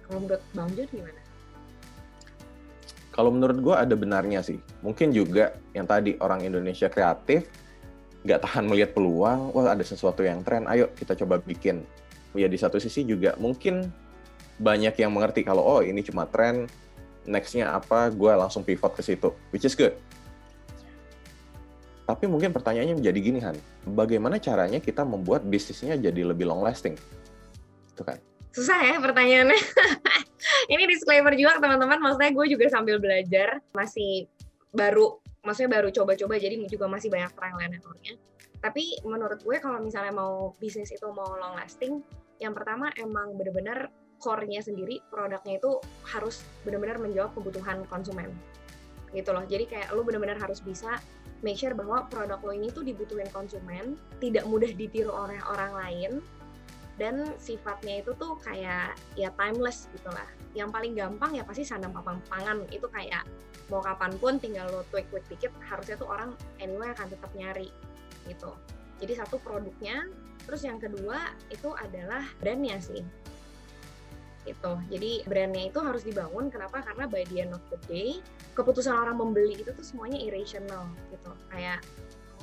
kalau 0.05 0.21
menurut 0.21 0.43
Bang 0.53 0.71
Jun 0.77 0.89
gimana? 0.93 1.21
Kalau 3.15 3.31
menurut 3.31 3.59
gue 3.63 3.75
ada 3.75 3.95
benarnya 3.95 4.41
sih. 4.43 4.59
Mungkin 4.83 5.15
juga 5.15 5.55
yang 5.73 5.87
tadi 5.87 6.19
orang 6.19 6.43
Indonesia 6.43 6.91
kreatif, 6.91 7.47
nggak 8.27 8.43
tahan 8.43 8.67
melihat 8.67 8.91
peluang, 8.93 9.55
wah 9.55 9.71
ada 9.71 9.85
sesuatu 9.87 10.27
yang 10.27 10.43
tren, 10.43 10.67
ayo 10.67 10.91
kita 10.99 11.15
coba 11.25 11.39
bikin. 11.41 11.87
Ya 12.35 12.51
di 12.51 12.59
satu 12.59 12.83
sisi 12.83 13.07
juga 13.07 13.39
mungkin 13.39 13.87
banyak 14.61 14.95
yang 14.99 15.11
mengerti 15.11 15.43
kalau 15.43 15.63
oh 15.63 15.81
ini 15.83 16.01
cuma 16.05 16.29
tren, 16.29 16.71
nextnya 17.27 17.75
apa, 17.75 18.11
gue 18.11 18.33
langsung 18.33 18.63
pivot 18.63 18.95
ke 18.95 19.03
situ, 19.03 19.35
which 19.51 19.67
is 19.67 19.75
good. 19.75 19.95
Tapi 22.05 22.29
mungkin 22.29 22.53
pertanyaannya 22.53 23.01
menjadi 23.01 23.19
gini 23.19 23.41
Han, 23.41 23.57
bagaimana 23.97 24.37
caranya 24.37 24.77
kita 24.77 25.03
membuat 25.09 25.41
bisnisnya 25.49 25.97
jadi 25.97 26.21
lebih 26.21 26.45
long 26.45 26.61
lasting? 26.61 27.01
Itu 27.97 28.05
kan? 28.05 28.21
Susah 28.53 28.77
ya 28.85 29.01
pertanyaannya. 29.01 29.57
ini 30.73 30.85
disclaimer 30.87 31.33
juga 31.33 31.59
teman-teman, 31.59 31.99
maksudnya 31.99 32.31
gue 32.31 32.47
juga 32.53 32.67
sambil 32.69 33.01
belajar, 33.01 33.59
masih 33.73 34.29
baru 34.75 35.23
maksudnya 35.45 35.71
baru 35.79 35.89
coba-coba 35.93 36.35
jadi 36.41 36.57
juga 36.67 36.89
masih 36.89 37.13
banyak 37.13 37.31
trial 37.37 37.61
and 37.61 37.77
errornya 37.79 38.15
tapi 38.65 38.97
menurut 39.05 39.45
gue 39.45 39.57
kalau 39.61 39.79
misalnya 39.85 40.17
mau 40.17 40.57
bisnis 40.57 40.89
itu 40.89 41.05
mau 41.13 41.37
long 41.37 41.55
lasting 41.61 42.01
yang 42.41 42.57
pertama 42.57 42.89
emang 42.97 43.37
bener-bener 43.37 43.93
core-nya 44.25 44.65
sendiri 44.65 45.05
produknya 45.13 45.61
itu 45.61 45.85
harus 46.09 46.41
benar-benar 46.65 46.97
menjawab 46.97 47.37
kebutuhan 47.37 47.85
konsumen. 47.93 48.33
Gitu 49.13 49.29
loh. 49.29 49.45
Jadi 49.45 49.69
kayak 49.69 49.93
lo 49.93 50.01
benar-benar 50.01 50.41
harus 50.41 50.65
bisa 50.65 50.97
make 51.45 51.61
sure 51.61 51.77
bahwa 51.77 52.09
produk 52.09 52.41
lo 52.41 52.57
ini 52.57 52.73
tuh 52.73 52.81
dibutuhin 52.81 53.29
konsumen 53.29 54.01
tidak 54.17 54.49
mudah 54.49 54.73
ditiru 54.73 55.13
oleh 55.13 55.37
orang 55.45 55.77
lain 55.77 56.13
dan 56.97 57.37
sifatnya 57.37 58.01
itu 58.01 58.17
tuh 58.17 58.41
kayak 58.41 58.97
ya 59.13 59.29
timeless 59.37 59.93
gitu 59.93 60.09
lah. 60.09 60.27
Yang 60.57 60.73
paling 60.73 60.93
gampang 60.97 61.37
ya 61.37 61.45
pasti 61.45 61.69
sandang 61.69 61.93
papang 61.93 62.25
pangan. 62.33 62.65
Itu 62.73 62.89
kayak 62.89 63.29
mau 63.69 63.85
kapan 63.85 64.17
pun 64.17 64.41
tinggal 64.41 64.73
lo 64.73 64.89
tweak 64.89 65.05
tweak 65.13 65.29
dikit 65.29 65.53
harusnya 65.69 66.01
tuh 66.01 66.09
orang 66.09 66.33
anyway 66.65 66.89
akan 66.97 67.13
tetap 67.13 67.29
nyari 67.37 67.69
gitu. 68.25 68.57
Jadi 69.05 69.13
satu 69.21 69.37
produknya. 69.37 70.09
Terus 70.45 70.61
yang 70.61 70.77
kedua 70.77 71.33
itu 71.49 71.73
adalah 71.73 72.21
brandnya 72.37 72.77
sih 72.77 73.01
itu 74.45 74.73
jadi 74.93 75.11
brandnya 75.25 75.73
itu 75.73 75.79
harus 75.81 76.03
dibangun 76.05 76.53
kenapa? 76.53 76.85
Karena 76.85 77.05
by 77.09 77.25
the 77.33 77.37
end 77.45 77.53
of 77.57 77.65
the 77.73 77.79
day 77.89 78.21
keputusan 78.53 78.93
orang 78.93 79.17
membeli 79.17 79.57
itu 79.57 79.73
tuh 79.73 79.85
semuanya 79.85 80.21
irrational 80.21 80.89
gitu. 81.13 81.33
Kayak 81.49 81.81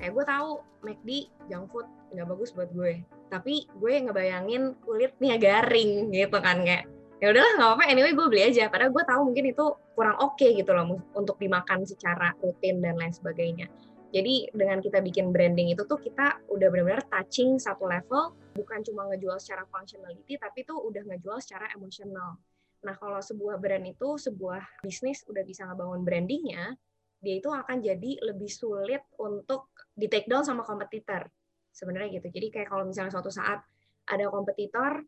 kayak 0.02 0.12
gue 0.18 0.26
tahu 0.26 0.50
McD 0.82 1.10
junk 1.50 1.66
food 1.70 1.88
nggak 2.12 2.28
bagus 2.28 2.52
buat 2.58 2.70
gue 2.74 3.06
tapi 3.32 3.70
gue 3.80 3.94
ngebayangin 4.04 4.76
kulitnya 4.84 5.40
garing 5.40 6.12
gitu 6.12 6.38
kan 6.44 6.66
kayak 6.66 6.90
ya 7.22 7.30
udahlah 7.30 7.54
nggak 7.54 7.70
apa-apa 7.70 7.84
anyway 7.88 8.12
gue 8.12 8.28
beli 8.28 8.44
aja. 8.50 8.68
Padahal 8.68 8.92
gue 8.92 9.04
tahu 9.06 9.22
mungkin 9.30 9.46
itu 9.54 9.66
kurang 9.94 10.18
oke 10.18 10.36
okay 10.42 10.58
gitu 10.58 10.74
loh 10.74 10.98
untuk 11.14 11.38
dimakan 11.38 11.86
secara 11.86 12.34
rutin 12.42 12.82
dan 12.82 12.98
lain 12.98 13.14
sebagainya 13.14 13.70
jadi 14.12 14.52
dengan 14.52 14.84
kita 14.84 15.00
bikin 15.00 15.32
branding 15.32 15.72
itu 15.72 15.88
tuh 15.88 15.96
kita 15.96 16.44
udah 16.52 16.68
benar-benar 16.68 17.08
touching 17.08 17.56
satu 17.56 17.88
level 17.88 18.36
bukan 18.52 18.84
cuma 18.84 19.08
ngejual 19.08 19.40
secara 19.40 19.64
functionality 19.72 20.36
tapi 20.36 20.68
tuh 20.68 20.78
udah 20.84 21.08
ngejual 21.08 21.40
secara 21.40 21.72
emosional. 21.72 22.36
Nah 22.84 22.96
kalau 23.00 23.24
sebuah 23.24 23.56
brand 23.58 23.88
itu 23.88 24.20
sebuah 24.20 24.84
bisnis 24.84 25.24
udah 25.32 25.44
bisa 25.48 25.64
ngebangun 25.64 26.04
brandingnya 26.04 26.76
dia 27.22 27.38
itu 27.38 27.48
akan 27.54 27.80
jadi 27.80 28.34
lebih 28.34 28.50
sulit 28.50 29.06
untuk 29.22 29.72
di 29.94 30.10
take 30.10 30.28
down 30.28 30.42
sama 30.44 30.66
kompetitor. 30.66 31.30
Sebenarnya 31.72 32.20
gitu. 32.20 32.28
Jadi 32.34 32.48
kayak 32.52 32.68
kalau 32.68 32.84
misalnya 32.84 33.14
suatu 33.14 33.32
saat 33.32 33.64
ada 34.10 34.26
kompetitor 34.28 35.06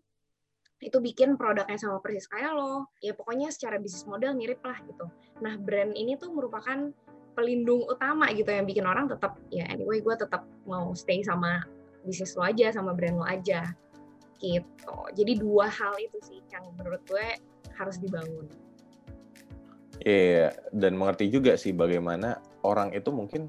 itu 0.83 0.99
bikin 0.99 1.35
produknya 1.35 1.75
sama 1.75 1.99
persis 1.99 2.29
kayak 2.29 2.53
lo. 2.53 2.93
Ya 3.01 3.17
pokoknya 3.17 3.49
secara 3.49 3.81
bisnis 3.81 4.05
model 4.05 4.37
mirip 4.37 4.61
lah 4.61 4.77
gitu. 4.85 5.09
Nah 5.41 5.57
brand 5.57 5.91
ini 5.97 6.15
tuh 6.15 6.31
merupakan 6.31 6.93
pelindung 7.33 7.85
utama 7.89 8.29
gitu 8.31 8.49
yang 8.49 8.65
bikin 8.65 8.85
orang 8.85 9.09
tetap 9.09 9.37
ya 9.49 9.65
anyway 9.69 9.99
gue 9.99 10.15
tetap 10.15 10.45
mau 10.69 10.93
stay 10.93 11.25
sama 11.25 11.65
bisnis 12.05 12.37
lo 12.37 12.45
aja 12.45 12.69
sama 12.71 12.93
brand 12.93 13.17
lo 13.19 13.25
aja 13.25 13.73
gitu. 14.43 14.97
Jadi 15.15 15.39
dua 15.39 15.71
hal 15.71 15.95
itu 16.03 16.19
sih 16.27 16.39
yang 16.51 16.67
menurut 16.75 16.99
gue 17.07 17.27
harus 17.79 17.95
dibangun. 17.97 18.45
Iya, 20.03 20.51
yeah, 20.51 20.75
dan 20.75 20.99
mengerti 20.99 21.31
juga 21.31 21.55
sih 21.55 21.71
bagaimana 21.71 22.43
orang 22.67 22.91
itu 22.91 23.07
mungkin 23.13 23.47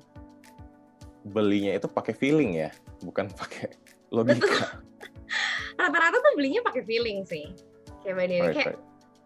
belinya 1.35 1.75
itu 1.75 1.91
pakai 1.91 2.15
feeling 2.15 2.63
ya, 2.63 2.71
bukan 3.03 3.27
pakai 3.41 3.75
logika. 4.15 4.79
Rata-rata 5.75 6.17
tuh 6.23 6.35
belinya 6.39 6.63
pakai 6.63 6.87
feeling 6.87 7.27
sih. 7.27 7.51
Kayak 8.07 8.15
right, 8.15 8.31
kayak 8.31 8.55
right. 8.79 8.81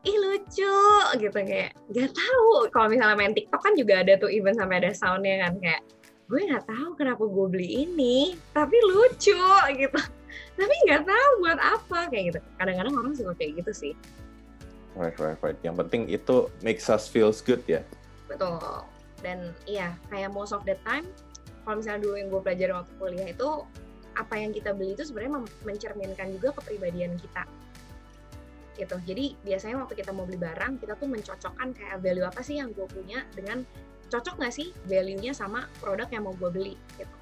Ih 0.07 0.17
lucu 0.19 0.79
gitu. 1.19 1.39
Kayak 1.39 1.75
gak 1.91 2.11
tahu 2.15 2.71
kalau 2.71 2.87
misalnya 2.93 3.17
main 3.19 3.35
TikTok 3.35 3.61
kan 3.63 3.75
juga 3.75 4.03
ada 4.03 4.15
tuh 4.21 4.31
event 4.31 4.59
sampai 4.59 4.77
ada 4.85 4.91
soundnya 4.95 5.49
kan. 5.49 5.53
Kayak 5.59 5.83
gue 6.29 6.41
nggak 6.45 6.65
tahu 6.69 6.89
kenapa 7.01 7.25
gue 7.25 7.47
beli 7.49 7.69
ini 7.89 8.37
tapi 8.53 8.77
lucu 8.85 9.43
gitu. 9.75 10.01
Tapi 10.59 10.75
nggak 10.91 11.07
tahu 11.07 11.31
buat 11.41 11.59
apa 11.63 12.11
kayak 12.11 12.25
gitu. 12.35 12.41
Kadang-kadang 12.59 12.95
orang 12.99 13.15
suka 13.15 13.33
kayak 13.39 13.63
gitu 13.63 13.73
sih. 13.73 13.93
Right 14.99 15.15
right 15.23 15.39
right. 15.39 15.59
Yang 15.63 15.87
penting 15.87 16.03
itu 16.11 16.51
makes 16.67 16.91
us 16.91 17.07
feels 17.07 17.39
good 17.39 17.63
ya. 17.71 17.81
Betul. 18.27 18.59
Dan 19.23 19.55
iya 19.71 19.95
kayak 20.11 20.35
most 20.35 20.51
of 20.51 20.67
the 20.67 20.75
time 20.83 21.07
kalau 21.63 21.79
misalnya 21.79 22.01
dulu 22.07 22.15
yang 22.19 22.29
gue 22.29 22.41
pelajari 22.43 22.73
waktu 22.75 22.93
kuliah 22.99 23.29
itu 23.31 23.49
apa 24.19 24.35
yang 24.35 24.51
kita 24.51 24.75
beli 24.75 24.99
itu 24.99 25.07
sebenarnya 25.07 25.47
mencerminkan 25.63 26.29
juga 26.35 26.59
kepribadian 26.59 27.15
kita 27.23 27.47
gitu. 28.79 28.97
Jadi 29.03 29.35
biasanya 29.43 29.83
waktu 29.83 29.95
kita 29.99 30.15
mau 30.15 30.25
beli 30.25 30.39
barang 30.39 30.79
kita 30.79 30.95
tuh 30.97 31.09
mencocokkan 31.11 31.75
kayak 31.75 31.99
value 32.01 32.27
apa 32.27 32.41
sih 32.41 32.63
yang 32.63 32.71
gue 32.71 32.87
punya 32.87 33.27
dengan 33.35 33.67
cocok 34.09 34.41
nggak 34.41 34.55
sih 34.55 34.73
value-nya 34.89 35.37
sama 35.37 35.69
produk 35.83 36.09
yang 36.09 36.25
mau 36.25 36.35
gue 36.39 36.51
beli 36.51 36.75
gitu. 36.97 37.17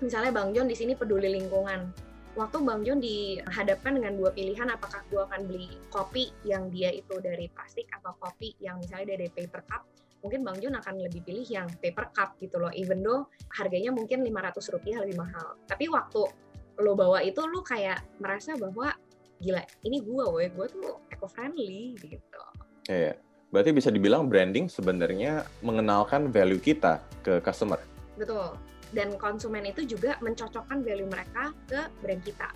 Misalnya 0.00 0.32
Bang 0.32 0.52
John 0.52 0.68
di 0.68 0.76
sini 0.76 0.94
peduli 0.94 1.28
lingkungan. 1.32 1.90
Waktu 2.38 2.62
Bang 2.62 2.86
John 2.86 3.02
dihadapkan 3.02 3.98
dengan 3.98 4.14
dua 4.14 4.30
pilihan 4.30 4.70
apakah 4.70 5.02
gue 5.10 5.18
akan 5.18 5.50
beli 5.50 5.66
kopi 5.90 6.30
yang 6.46 6.70
dia 6.70 6.94
itu 6.94 7.18
dari 7.18 7.50
plastik 7.50 7.90
atau 7.90 8.14
kopi 8.22 8.54
yang 8.62 8.78
misalnya 8.78 9.18
dari 9.18 9.26
paper 9.26 9.66
cup 9.66 9.82
mungkin 10.20 10.44
Bang 10.44 10.60
Jun 10.60 10.76
akan 10.76 11.00
lebih 11.00 11.24
pilih 11.24 11.48
yang 11.48 11.66
paper 11.80 12.12
cup 12.12 12.36
gitu 12.40 12.60
loh 12.60 12.72
even 12.76 13.00
though 13.00 13.28
harganya 13.56 13.88
mungkin 13.92 14.20
500 14.20 14.74
rupiah 14.76 15.00
lebih 15.00 15.16
mahal. 15.16 15.56
Tapi 15.64 15.88
waktu 15.88 16.22
lo 16.80 16.92
bawa 16.96 17.20
itu 17.24 17.40
lo 17.44 17.60
kayak 17.60 18.00
merasa 18.20 18.56
bahwa 18.56 18.92
gila 19.40 19.62
ini 19.82 20.04
gua 20.04 20.28
woy 20.30 20.46
gua 20.52 20.68
tuh 20.68 21.00
eco 21.10 21.26
friendly 21.26 21.96
gitu 22.00 22.40
iya 22.88 23.16
berarti 23.50 23.74
bisa 23.74 23.90
dibilang 23.90 24.30
branding 24.30 24.70
sebenarnya 24.70 25.42
mengenalkan 25.64 26.30
value 26.30 26.60
kita 26.60 27.02
ke 27.24 27.42
customer 27.42 27.80
betul 28.14 28.54
dan 28.94 29.16
konsumen 29.18 29.66
itu 29.66 29.86
juga 29.86 30.20
mencocokkan 30.22 30.84
value 30.84 31.08
mereka 31.08 31.50
ke 31.66 31.80
brand 32.04 32.22
kita 32.22 32.48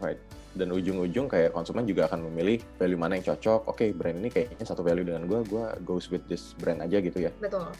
right 0.00 0.20
dan 0.54 0.70
ujung-ujung 0.70 1.26
kayak 1.26 1.50
konsumen 1.50 1.82
juga 1.82 2.06
akan 2.06 2.30
memilih 2.30 2.62
value 2.78 2.98
mana 2.98 3.18
yang 3.18 3.34
cocok. 3.34 3.66
Oke, 3.66 3.76
okay, 3.76 3.88
brand 3.90 4.22
ini 4.22 4.30
kayaknya 4.30 4.62
satu 4.62 4.86
value 4.86 5.02
dengan 5.02 5.26
gue, 5.26 5.42
gue 5.50 5.66
goes 5.82 6.08
with 6.08 6.22
this 6.30 6.54
brand 6.62 6.78
aja 6.80 7.02
gitu 7.02 7.26
ya. 7.26 7.30
Betul. 7.42 7.74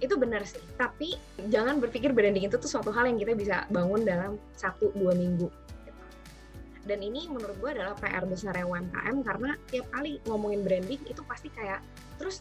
Itu 0.00 0.20
benar 0.20 0.44
sih. 0.44 0.60
Tapi 0.76 1.16
jangan 1.48 1.80
berpikir 1.80 2.12
branding 2.12 2.48
itu 2.48 2.60
tuh 2.60 2.68
suatu 2.68 2.92
hal 2.92 3.08
yang 3.08 3.16
kita 3.16 3.32
bisa 3.32 3.56
bangun 3.72 4.04
dalam 4.04 4.36
satu 4.56 4.92
dua 4.92 5.16
minggu. 5.16 5.48
Dan 6.88 7.04
ini 7.04 7.28
menurut 7.28 7.56
gue 7.60 7.70
adalah 7.76 7.92
PR 7.98 8.24
besar 8.24 8.56
UMKM 8.56 9.16
karena 9.20 9.56
tiap 9.68 9.86
kali 9.92 10.16
ngomongin 10.24 10.64
branding 10.64 11.00
itu 11.04 11.20
pasti 11.28 11.52
kayak 11.52 11.84
terus 12.16 12.40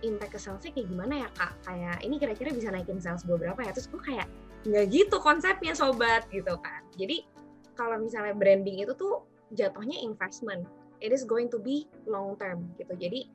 impact 0.00 0.32
ke 0.32 0.38
salesnya 0.40 0.72
kayak 0.72 0.88
gimana 0.88 1.14
ya 1.26 1.28
kak? 1.34 1.52
Kayak 1.66 1.96
ini 2.06 2.14
kira-kira 2.16 2.50
bisa 2.54 2.68
naikin 2.70 3.02
sales 3.02 3.26
gue 3.26 3.36
berapa 3.36 3.58
ya? 3.60 3.74
Terus 3.74 3.88
gue 3.90 4.00
kayak 4.00 4.26
nggak 4.68 4.86
gitu 4.92 5.16
konsepnya 5.18 5.72
sobat 5.74 6.28
gitu 6.30 6.54
kan. 6.60 6.82
Jadi 6.94 7.24
kalau 7.74 7.96
misalnya 7.96 8.36
branding 8.36 8.84
itu 8.84 8.92
tuh 8.94 9.24
jatuhnya 9.56 9.98
investment. 10.04 10.66
It 11.00 11.16
is 11.16 11.24
going 11.24 11.48
to 11.48 11.56
be 11.56 11.88
long 12.04 12.36
term 12.36 12.68
gitu. 12.76 12.92
Jadi 12.92 13.32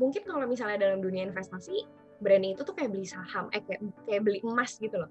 mungkin 0.00 0.24
kalau 0.24 0.48
misalnya 0.48 0.88
dalam 0.88 1.04
dunia 1.04 1.28
investasi, 1.28 1.84
branding 2.24 2.56
itu 2.56 2.64
tuh 2.64 2.72
kayak 2.72 2.90
beli 2.96 3.04
saham, 3.04 3.52
eh 3.52 3.60
kayak, 3.60 3.84
kayak 4.08 4.22
beli 4.24 4.40
emas 4.40 4.80
gitu 4.80 4.96
loh. 4.96 5.10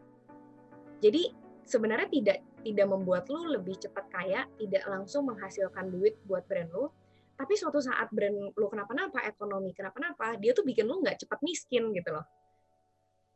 Jadi 1.05 1.29
sebenarnya 1.63 2.09
tidak 2.09 2.37
tidak 2.63 2.87
membuat 2.89 3.27
lu 3.27 3.53
lebih 3.53 3.75
cepat 3.77 4.07
kaya, 4.09 4.47
tidak 4.57 4.83
langsung 4.87 5.27
menghasilkan 5.27 5.91
duit 5.91 6.17
buat 6.25 6.47
brand 6.47 6.71
lu, 6.71 6.87
tapi 7.33 7.53
suatu 7.57 7.83
saat 7.83 8.07
brand 8.13 8.55
lu 8.55 8.67
kenapa-napa, 8.71 9.25
ekonomi 9.27 9.75
kenapa-napa, 9.75 10.39
dia 10.39 10.55
tuh 10.55 10.63
bikin 10.63 10.87
lu 10.87 11.03
nggak 11.03 11.19
cepat 11.25 11.39
miskin 11.43 11.91
gitu 11.91 12.09
loh. 12.13 12.25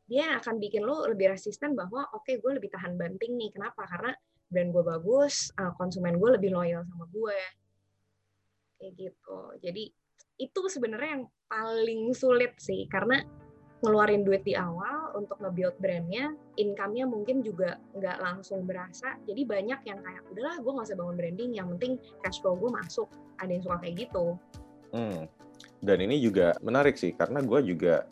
Dia 0.07 0.39
akan 0.39 0.55
bikin 0.63 0.87
lu 0.87 1.03
lebih 1.11 1.35
resisten 1.35 1.75
bahwa 1.75 2.07
oke 2.15 2.23
okay, 2.23 2.39
gue 2.39 2.51
lebih 2.55 2.71
tahan 2.71 2.95
banting 2.95 3.35
nih. 3.35 3.51
Kenapa? 3.51 3.83
Karena 3.83 4.15
brand 4.47 4.69
gue 4.71 4.83
bagus, 4.85 5.51
uh, 5.59 5.75
konsumen 5.75 6.15
gue 6.15 6.29
lebih 6.39 6.55
loyal 6.55 6.87
sama 6.87 7.05
gue. 7.11 7.39
Kayak 8.79 8.93
gitu. 8.95 9.39
Jadi 9.59 9.83
itu 10.37 10.61
sebenarnya 10.69 11.09
yang 11.19 11.25
paling 11.49 12.13
sulit 12.13 12.53
sih 12.61 12.85
karena 12.87 13.19
ngeluarin 13.81 14.21
duit 14.21 14.45
di 14.45 14.53
awal 14.53 14.96
untuk 15.17 15.41
nge-build 15.41 15.75
brandnya, 15.81 16.37
income-nya 16.55 17.09
mungkin 17.09 17.41
juga 17.41 17.81
nggak 17.97 18.17
langsung 18.21 18.63
berasa. 18.69 19.17
Jadi 19.25 19.41
banyak 19.43 19.81
yang 19.89 19.99
kayak, 20.05 20.23
udahlah 20.29 20.55
gue 20.61 20.71
nggak 20.77 20.87
usah 20.87 20.97
bangun 21.01 21.17
branding, 21.17 21.51
yang 21.57 21.67
penting 21.75 21.97
cash 22.21 22.37
flow 22.37 22.53
gue 22.53 22.69
masuk. 22.69 23.09
Ada 23.41 23.57
yang 23.57 23.63
suka 23.65 23.77
kayak 23.81 23.95
gitu. 24.07 24.25
Hmm. 24.93 25.25
Dan 25.81 25.97
ini 26.05 26.21
juga 26.21 26.53
menarik 26.61 26.97
sih, 26.97 27.17
karena 27.17 27.41
gue 27.41 27.59
juga, 27.65 28.05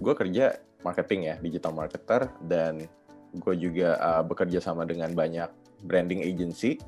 gue 0.00 0.14
kerja 0.16 0.56
marketing 0.80 1.20
ya, 1.28 1.34
digital 1.40 1.76
marketer, 1.76 2.32
dan 2.48 2.88
gue 3.36 3.54
juga 3.60 4.00
uh, 4.00 4.22
bekerja 4.24 4.58
sama 4.58 4.88
dengan 4.88 5.12
banyak 5.12 5.48
branding 5.84 6.24
agency 6.24 6.80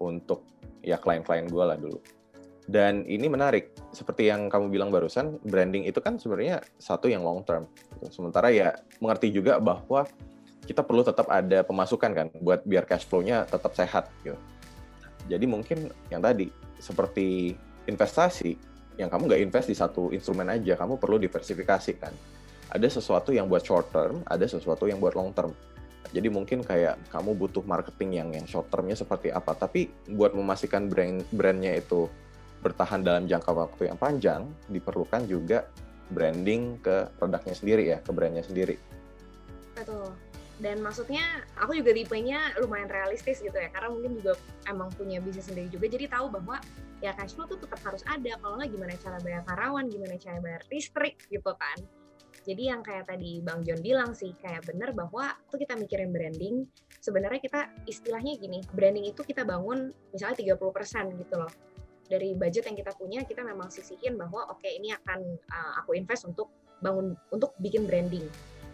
untuk 0.00 0.44
ya 0.80 0.96
klien-klien 0.96 1.48
gue 1.48 1.64
lah 1.64 1.76
dulu. 1.76 2.00
Dan 2.70 3.02
ini 3.10 3.26
menarik, 3.26 3.74
seperti 3.90 4.30
yang 4.30 4.46
kamu 4.46 4.70
bilang 4.70 4.94
barusan, 4.94 5.42
branding 5.42 5.90
itu 5.90 5.98
kan 5.98 6.22
sebenarnya 6.22 6.62
satu 6.78 7.10
yang 7.10 7.26
long 7.26 7.42
term. 7.42 7.66
Sementara 8.14 8.54
ya 8.54 8.78
mengerti 9.02 9.34
juga 9.34 9.58
bahwa 9.58 10.06
kita 10.70 10.86
perlu 10.86 11.02
tetap 11.02 11.26
ada 11.26 11.66
pemasukan 11.66 12.10
kan, 12.14 12.26
buat 12.38 12.62
biar 12.62 12.86
cash 12.86 13.10
flow-nya 13.10 13.42
tetap 13.50 13.74
sehat. 13.74 14.06
Gitu. 14.22 14.38
Jadi 15.26 15.50
mungkin 15.50 15.90
yang 16.14 16.22
tadi, 16.22 16.46
seperti 16.78 17.58
investasi, 17.90 18.54
yang 19.02 19.10
kamu 19.10 19.34
nggak 19.34 19.42
invest 19.50 19.66
di 19.66 19.74
satu 19.74 20.14
instrumen 20.14 20.46
aja, 20.46 20.78
kamu 20.78 20.94
perlu 21.02 21.18
diversifikasi 21.18 21.98
kan. 21.98 22.14
ada 22.70 22.86
sesuatu 22.86 23.34
yang 23.34 23.50
buat 23.50 23.66
short 23.66 23.90
term, 23.90 24.22
ada 24.30 24.46
sesuatu 24.46 24.86
yang 24.86 25.02
buat 25.02 25.18
long 25.18 25.34
term. 25.34 25.50
Jadi 26.10 26.26
mungkin 26.30 26.62
kayak 26.62 26.98
kamu 27.10 27.38
butuh 27.38 27.62
marketing 27.66 28.10
yang 28.18 28.28
yang 28.34 28.46
short 28.46 28.70
termnya 28.70 28.94
seperti 28.98 29.30
apa, 29.30 29.54
tapi 29.54 29.90
buat 30.10 30.34
memastikan 30.34 30.86
brand 30.86 31.22
brandnya 31.34 31.78
itu 31.78 32.06
bertahan 32.60 33.00
dalam 33.00 33.24
jangka 33.24 33.52
waktu 33.52 33.88
yang 33.88 33.98
panjang, 33.98 34.42
diperlukan 34.68 35.24
juga 35.24 35.68
branding 36.12 36.80
ke 36.84 37.08
produknya 37.16 37.54
sendiri 37.56 37.82
ya, 37.88 37.98
ke 38.04 38.10
brandnya 38.12 38.44
sendiri. 38.44 38.76
Betul. 39.74 40.12
Dan 40.60 40.84
maksudnya 40.84 41.24
aku 41.56 41.72
juga 41.72 41.96
tipenya 41.96 42.52
lumayan 42.60 42.92
realistis 42.92 43.40
gitu 43.40 43.56
ya, 43.56 43.72
karena 43.72 43.88
mungkin 43.88 44.20
juga 44.20 44.36
emang 44.68 44.92
punya 44.92 45.16
bisnis 45.24 45.48
sendiri 45.48 45.72
juga, 45.72 45.88
jadi 45.88 46.04
tahu 46.12 46.28
bahwa 46.28 46.60
ya 47.00 47.16
cash 47.16 47.32
flow 47.32 47.48
tuh 47.48 47.56
tetap 47.64 47.80
harus 47.80 48.04
ada, 48.04 48.36
kalau 48.44 48.60
nggak 48.60 48.68
gimana 48.68 48.92
cara 49.00 49.16
bayar 49.24 49.40
karyawan, 49.48 49.88
gimana 49.88 50.14
cara 50.20 50.36
bayar 50.44 50.60
listrik 50.68 51.16
gitu 51.32 51.52
kan. 51.56 51.80
Jadi 52.44 52.72
yang 52.72 52.80
kayak 52.84 53.08
tadi 53.08 53.40
Bang 53.44 53.64
John 53.64 53.80
bilang 53.80 54.12
sih, 54.12 54.36
kayak 54.36 54.68
bener 54.68 54.92
bahwa 54.92 55.32
tuh 55.48 55.60
kita 55.60 55.76
mikirin 55.76 56.12
branding, 56.12 56.68
sebenarnya 57.00 57.40
kita 57.40 57.60
istilahnya 57.88 58.36
gini, 58.36 58.60
branding 58.72 59.08
itu 59.08 59.24
kita 59.24 59.44
bangun 59.44 59.92
misalnya 60.12 60.56
30% 60.56 61.20
gitu 61.20 61.34
loh. 61.40 61.52
Dari 62.10 62.34
budget 62.34 62.66
yang 62.66 62.74
kita 62.74 62.92
punya, 62.98 63.22
kita 63.22 63.46
memang 63.46 63.70
sisihin 63.70 64.18
bahwa 64.18 64.50
oke 64.50 64.58
okay, 64.58 64.74
ini 64.76 64.90
akan 64.90 65.20
uh, 65.54 65.72
aku 65.78 65.94
invest 65.94 66.26
untuk 66.26 66.50
bangun 66.82 67.14
untuk 67.30 67.54
bikin 67.62 67.86
branding. 67.86 68.26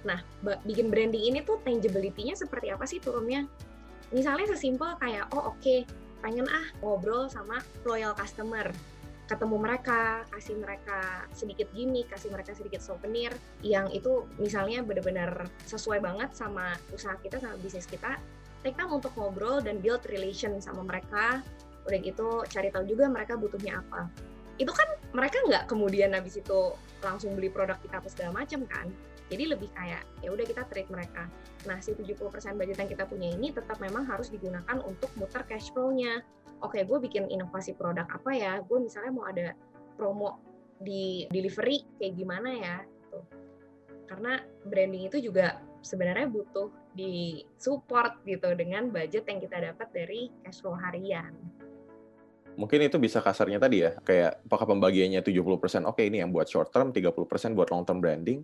Nah, 0.08 0.22
bikin 0.64 0.88
branding 0.88 1.34
ini 1.34 1.44
tuh 1.44 1.60
tangibility-nya 1.66 2.38
seperti 2.38 2.72
apa 2.72 2.88
sih 2.88 3.02
turunnya? 3.02 3.44
Misalnya 4.14 4.48
sesimpel 4.54 4.96
kayak, 5.02 5.28
oh 5.34 5.52
oke, 5.52 5.60
okay, 5.60 5.84
pengen 6.24 6.48
ah 6.48 6.66
ngobrol 6.80 7.28
sama 7.28 7.60
loyal 7.84 8.16
customer 8.16 8.72
ketemu 9.26 9.56
mereka, 9.58 10.22
kasih 10.30 10.54
mereka 10.54 11.26
sedikit 11.34 11.66
gimmick, 11.74 12.06
kasih 12.06 12.30
mereka 12.30 12.54
sedikit 12.54 12.78
souvenir 12.78 13.34
yang 13.60 13.90
itu 13.90 14.22
misalnya 14.38 14.86
benar-benar 14.86 15.50
sesuai 15.66 15.98
banget 15.98 16.30
sama 16.32 16.78
usaha 16.94 17.18
kita, 17.18 17.42
sama 17.42 17.58
bisnis 17.58 17.90
kita. 17.90 18.22
Take 18.62 18.78
time 18.78 18.94
untuk 18.94 19.10
ngobrol 19.18 19.58
dan 19.62 19.82
build 19.82 20.06
relation 20.10 20.62
sama 20.62 20.86
mereka. 20.86 21.42
Udah 21.86 21.98
gitu 22.02 22.42
cari 22.50 22.68
tahu 22.74 22.84
juga 22.86 23.06
mereka 23.08 23.38
butuhnya 23.38 23.80
apa. 23.80 24.10
Itu 24.58 24.72
kan 24.72 24.88
mereka 25.14 25.40
nggak 25.46 25.64
kemudian 25.70 26.12
habis 26.12 26.36
itu 26.36 26.74
langsung 27.00 27.38
beli 27.38 27.48
produk 27.48 27.78
kita 27.80 28.02
apa 28.02 28.08
segala 28.10 28.42
macam 28.42 28.66
kan. 28.66 28.90
Jadi 29.26 29.50
lebih 29.50 29.70
kayak 29.74 30.06
ya 30.22 30.28
udah 30.30 30.44
kita 30.46 30.62
treat 30.70 30.86
mereka. 30.86 31.26
Nah, 31.66 31.82
si 31.82 31.90
70% 31.98 32.30
budget 32.54 32.78
yang 32.78 32.90
kita 32.90 33.04
punya 33.10 33.34
ini 33.34 33.50
tetap 33.50 33.82
memang 33.82 34.06
harus 34.06 34.30
digunakan 34.30 34.78
untuk 34.86 35.10
muter 35.18 35.42
cash 35.50 35.74
flow-nya 35.74 36.22
oke 36.64 36.78
gue 36.80 36.98
bikin 37.08 37.28
inovasi 37.28 37.76
produk 37.76 38.08
apa 38.08 38.30
ya 38.32 38.52
gue 38.64 38.78
misalnya 38.80 39.12
mau 39.12 39.26
ada 39.28 39.52
promo 39.96 40.40
di 40.80 41.24
delivery 41.32 41.84
kayak 41.96 42.14
gimana 42.16 42.50
ya 42.52 42.76
gitu. 42.84 43.18
karena 44.06 44.32
branding 44.68 45.08
itu 45.08 45.18
juga 45.20 45.60
sebenarnya 45.80 46.28
butuh 46.28 46.68
di 46.96 47.44
support 47.60 48.24
gitu 48.24 48.52
dengan 48.56 48.88
budget 48.88 49.28
yang 49.28 49.38
kita 49.40 49.72
dapat 49.72 49.88
dari 49.94 50.32
cash 50.42 50.64
flow 50.64 50.74
harian. 50.74 51.30
Mungkin 52.56 52.88
itu 52.88 52.96
bisa 52.96 53.20
kasarnya 53.20 53.60
tadi 53.60 53.84
ya, 53.84 53.92
kayak 54.00 54.48
apakah 54.48 54.72
pembagiannya 54.72 55.20
70% 55.20 55.84
oke 55.84 55.96
okay, 56.00 56.08
ini 56.08 56.24
yang 56.24 56.32
buat 56.32 56.48
short 56.48 56.72
term, 56.72 56.90
30% 56.90 57.52
buat 57.52 57.68
long 57.68 57.84
term 57.84 58.00
branding, 58.00 58.40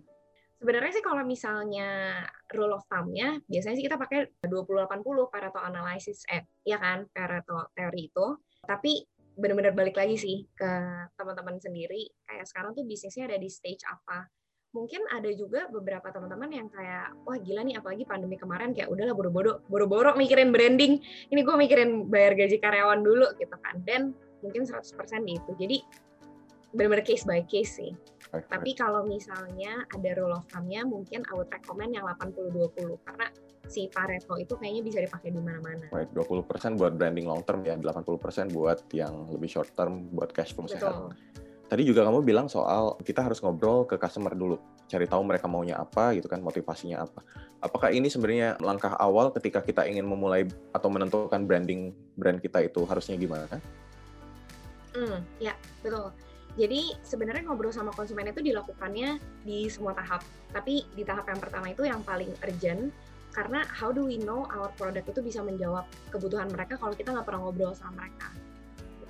Sebenarnya 0.63 0.95
sih 0.95 1.03
kalau 1.03 1.27
misalnya 1.27 2.23
rule 2.55 2.79
of 2.79 2.87
thumb-nya, 2.87 3.35
biasanya 3.51 3.75
sih 3.75 3.83
kita 3.83 3.99
pakai 3.99 4.31
20-80 4.47 5.27
Pareto 5.27 5.59
analysis, 5.59 6.23
eh, 6.31 6.47
ya 6.63 6.79
kan, 6.79 7.03
Pareto 7.11 7.67
teori 7.75 8.07
itu. 8.07 8.39
Tapi 8.63 9.03
benar-benar 9.35 9.75
balik 9.75 9.99
lagi 9.99 10.15
sih 10.15 10.47
ke 10.55 10.71
teman-teman 11.19 11.59
sendiri, 11.59 12.07
kayak 12.23 12.47
sekarang 12.47 12.71
tuh 12.71 12.87
bisnisnya 12.87 13.27
ada 13.27 13.35
di 13.35 13.51
stage 13.51 13.83
apa. 13.83 14.23
Mungkin 14.73 15.05
ada 15.13 15.29
juga 15.37 15.69
beberapa 15.69 16.09
teman-teman 16.09 16.49
yang 16.49 16.67
kayak, 16.73 17.13
wah 17.29 17.37
gila 17.37 17.61
nih, 17.61 17.77
apalagi 17.77 18.09
pandemi 18.09 18.41
kemarin, 18.41 18.73
kayak 18.73 18.89
udahlah 18.89 19.13
boro-boro, 19.13 19.61
boro-boro 19.69 20.17
mikirin 20.17 20.49
branding, 20.49 20.97
ini 21.29 21.39
gue 21.45 21.55
mikirin 21.55 22.09
bayar 22.09 22.33
gaji 22.33 22.57
karyawan 22.57 23.05
dulu 23.05 23.37
gitu 23.37 23.53
kan. 23.61 23.77
Dan 23.85 24.17
mungkin 24.41 24.65
100% 24.65 25.29
di 25.29 25.37
itu. 25.37 25.51
Jadi 25.61 25.77
benar-benar 26.73 27.05
case 27.05 27.21
by 27.21 27.45
case 27.45 27.77
sih. 27.77 27.93
Okay. 28.33 28.49
Tapi 28.49 28.73
kalau 28.73 29.05
misalnya 29.05 29.85
ada 29.93 30.09
rule 30.17 30.33
of 30.33 30.45
thumb-nya, 30.49 30.81
mungkin 30.81 31.21
I 31.29 31.33
would 31.37 31.53
recommend 31.53 31.93
yang 31.93 32.09
80-20 32.09 32.97
karena 33.05 33.29
si 33.69 33.87
Pareto 33.93 34.41
itu 34.41 34.57
kayaknya 34.57 34.81
bisa 34.81 34.99
dipakai 35.05 35.29
di 35.29 35.37
mana-mana. 35.37 35.85
Right, 35.93 36.09
20% 36.17 36.81
buat 36.81 36.97
branding 36.97 37.29
long 37.29 37.45
term 37.45 37.61
ya, 37.61 37.77
80% 37.77 38.49
buat 38.49 38.89
yang 38.89 39.29
lebih 39.29 39.53
short 39.53 39.69
term 39.77 40.09
buat 40.09 40.33
cash 40.33 40.57
flow 40.57 40.65
Betul. 40.65 40.81
sehat. 40.81 41.13
Tadi 41.73 41.89
juga 41.89 42.05
kamu 42.05 42.21
bilang 42.21 42.45
soal 42.45 43.01
kita 43.01 43.25
harus 43.25 43.41
ngobrol 43.41 43.89
ke 43.89 43.97
customer 43.97 44.37
dulu, 44.37 44.61
cari 44.85 45.09
tahu 45.09 45.25
mereka 45.25 45.49
maunya 45.49 45.81
apa 45.81 46.13
gitu 46.13 46.29
kan, 46.29 46.37
motivasinya 46.37 47.01
apa. 47.01 47.25
Apakah 47.65 47.89
ini 47.89 48.13
sebenarnya 48.13 48.61
langkah 48.61 48.93
awal 49.01 49.33
ketika 49.33 49.57
kita 49.65 49.81
ingin 49.89 50.05
memulai 50.05 50.45
atau 50.69 50.93
menentukan 50.93 51.49
branding 51.49 51.89
brand 52.13 52.37
kita 52.37 52.61
itu 52.61 52.85
harusnya 52.85 53.17
gimana? 53.17 53.57
Hmm, 54.93 55.25
ya 55.41 55.57
betul 55.81 56.13
jadi 56.53 56.93
sebenarnya 57.01 57.49
ngobrol 57.49 57.73
sama 57.73 57.89
konsumen 57.97 58.29
itu 58.29 58.45
dilakukannya 58.45 59.17
di 59.41 59.65
semua 59.65 59.97
tahap. 59.97 60.21
Tapi 60.53 60.85
di 60.93 61.01
tahap 61.01 61.25
yang 61.25 61.41
pertama 61.41 61.73
itu 61.73 61.81
yang 61.81 62.05
paling 62.05 62.29
urgent 62.45 62.93
karena 63.33 63.65
how 63.65 63.89
do 63.89 64.05
we 64.05 64.21
know 64.21 64.45
our 64.53 64.69
product 64.77 65.09
itu 65.09 65.25
bisa 65.25 65.41
menjawab 65.41 65.89
kebutuhan 66.13 66.45
mereka 66.53 66.77
kalau 66.77 66.93
kita 66.93 67.09
nggak 67.09 67.25
pernah 67.25 67.49
ngobrol 67.49 67.73
sama 67.73 68.05
mereka. 68.05 68.29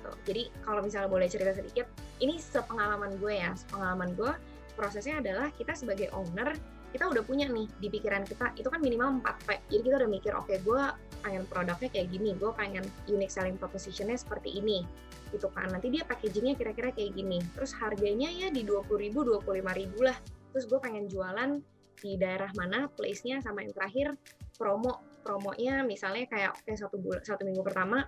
Gitu. 0.04 0.12
Jadi 0.28 0.42
kalau 0.60 0.84
misalnya 0.84 1.08
boleh 1.08 1.28
cerita 1.32 1.56
sedikit, 1.56 1.88
ini 2.20 2.36
sepengalaman 2.36 3.16
gue 3.16 3.32
ya, 3.40 3.56
sepengalaman 3.56 4.12
gue 4.12 4.32
prosesnya 4.76 5.24
adalah 5.24 5.48
kita 5.56 5.72
sebagai 5.72 6.12
owner 6.12 6.52
kita 6.94 7.10
udah 7.10 7.26
punya 7.26 7.50
nih 7.50 7.66
di 7.82 7.90
pikiran 7.90 8.22
kita 8.22 8.54
itu 8.54 8.70
kan 8.70 8.78
minimal 8.78 9.18
4 9.18 9.46
P. 9.46 9.48
Jadi 9.66 9.82
kita 9.82 9.96
udah 9.98 10.10
mikir 10.10 10.32
oke 10.38 10.46
okay, 10.46 10.62
gue 10.62 10.82
pengen 11.26 11.42
produknya 11.50 11.90
kayak 11.90 12.06
gini, 12.14 12.38
gue 12.38 12.50
pengen 12.54 12.86
unique 13.10 13.34
selling 13.34 13.58
propositionnya 13.58 14.14
seperti 14.14 14.62
ini 14.62 14.86
gitu 15.34 15.50
kan. 15.50 15.74
Nanti 15.74 15.90
dia 15.90 16.06
packagingnya 16.06 16.54
kira-kira 16.54 16.94
kayak 16.94 17.18
gini. 17.18 17.42
Terus 17.58 17.74
harganya 17.82 18.30
ya 18.30 18.46
di 18.54 18.62
20 18.62 18.86
ribu, 19.10 19.26
25 19.26 19.74
ribu 19.74 20.06
lah. 20.06 20.14
Terus 20.54 20.70
gue 20.70 20.78
pengen 20.78 21.10
jualan 21.10 21.58
di 21.98 22.14
daerah 22.14 22.54
mana, 22.54 22.86
place-nya, 22.86 23.42
sama 23.42 23.66
yang 23.66 23.74
terakhir 23.74 24.14
promo. 24.54 25.02
Promonya 25.26 25.82
misalnya 25.82 26.30
kayak 26.30 26.54
oke 26.54 26.62
okay, 26.62 26.78
satu, 26.78 26.94
bulan, 27.02 27.26
satu 27.26 27.42
minggu 27.42 27.64
pertama 27.66 28.06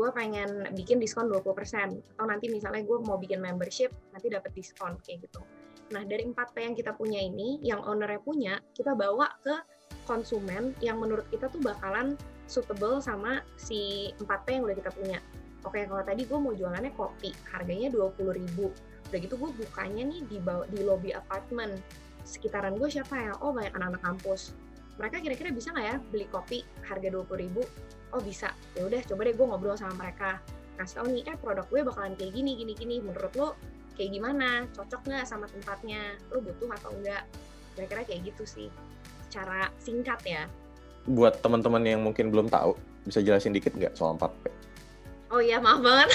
gue 0.00 0.08
pengen 0.16 0.72
bikin 0.72 0.96
diskon 0.96 1.28
20%. 1.28 1.44
Atau 2.16 2.24
nanti 2.24 2.48
misalnya 2.48 2.80
gue 2.80 2.98
mau 3.04 3.20
bikin 3.20 3.44
membership, 3.44 3.92
nanti 4.16 4.32
dapat 4.32 4.48
diskon 4.56 4.96
kayak 5.04 5.28
gitu. 5.28 5.44
Nah, 5.92 6.08
dari 6.08 6.24
4P 6.24 6.56
yang 6.64 6.72
kita 6.72 6.96
punya 6.96 7.20
ini, 7.20 7.60
yang 7.60 7.84
ownernya 7.84 8.24
punya, 8.24 8.56
kita 8.72 8.96
bawa 8.96 9.28
ke 9.44 9.52
konsumen 10.08 10.72
yang 10.80 10.96
menurut 10.96 11.28
kita 11.28 11.52
tuh 11.52 11.60
bakalan 11.60 12.16
suitable 12.48 13.04
sama 13.04 13.44
si 13.60 14.10
4P 14.24 14.46
yang 14.56 14.64
udah 14.64 14.76
kita 14.80 14.90
punya. 14.96 15.18
Oke, 15.68 15.84
kalau 15.84 16.00
tadi 16.00 16.24
gue 16.24 16.38
mau 16.40 16.56
jualannya 16.56 16.96
kopi, 16.96 17.36
harganya 17.52 17.92
20 17.92 18.32
ribu. 18.32 18.72
Udah 19.12 19.18
gitu 19.20 19.36
gue 19.36 19.50
bukanya 19.52 20.08
nih 20.08 20.24
di, 20.24 20.40
di 20.72 20.80
lobby 20.80 21.12
apartemen. 21.12 21.76
Sekitaran 22.24 22.80
gue 22.80 22.88
siapa 22.88 23.12
ya? 23.20 23.32
Oh, 23.44 23.52
banyak 23.52 23.76
anak-anak 23.76 24.00
kampus. 24.00 24.56
Mereka 24.96 25.20
kira-kira 25.20 25.50
bisa 25.52 25.68
nggak 25.76 25.86
ya 25.86 25.96
beli 26.08 26.26
kopi 26.32 26.64
harga 26.88 27.12
20 27.12 27.44
ribu? 27.44 27.60
Oh, 28.10 28.22
bisa. 28.22 28.50
Ya 28.74 28.86
udah, 28.86 29.00
coba 29.06 29.20
deh 29.26 29.34
gue 29.34 29.46
ngobrol 29.46 29.76
sama 29.78 29.94
mereka. 29.98 30.42
Kasih 30.78 31.02
tau 31.02 31.06
nih, 31.06 31.22
eh 31.28 31.36
produk 31.36 31.66
gue 31.68 31.80
bakalan 31.84 32.14
kayak 32.16 32.32
gini, 32.34 32.58
gini, 32.58 32.72
gini. 32.74 32.96
Menurut 32.98 33.32
lo 33.36 33.48
kayak 33.94 34.10
gimana? 34.16 34.66
Cocok 34.74 35.00
nggak 35.06 35.24
sama 35.28 35.46
tempatnya? 35.50 36.18
Lo 36.32 36.42
butuh 36.42 36.70
atau 36.74 36.90
enggak 36.96 37.24
kira-kira 37.78 38.02
kayak 38.04 38.34
gitu 38.34 38.44
sih. 38.48 38.68
Secara 39.28 39.70
singkat 39.78 40.20
ya. 40.26 40.42
Buat 41.06 41.38
teman-teman 41.40 41.86
yang 41.86 42.00
mungkin 42.02 42.28
belum 42.34 42.50
tahu 42.50 42.74
bisa 43.06 43.24
jelasin 43.24 43.56
dikit 43.56 43.72
nggak 43.72 43.96
soal 43.96 44.18
4P 44.20 44.60
oh 45.30 45.40
iya 45.40 45.62
maaf 45.62 45.80
banget. 45.80 46.10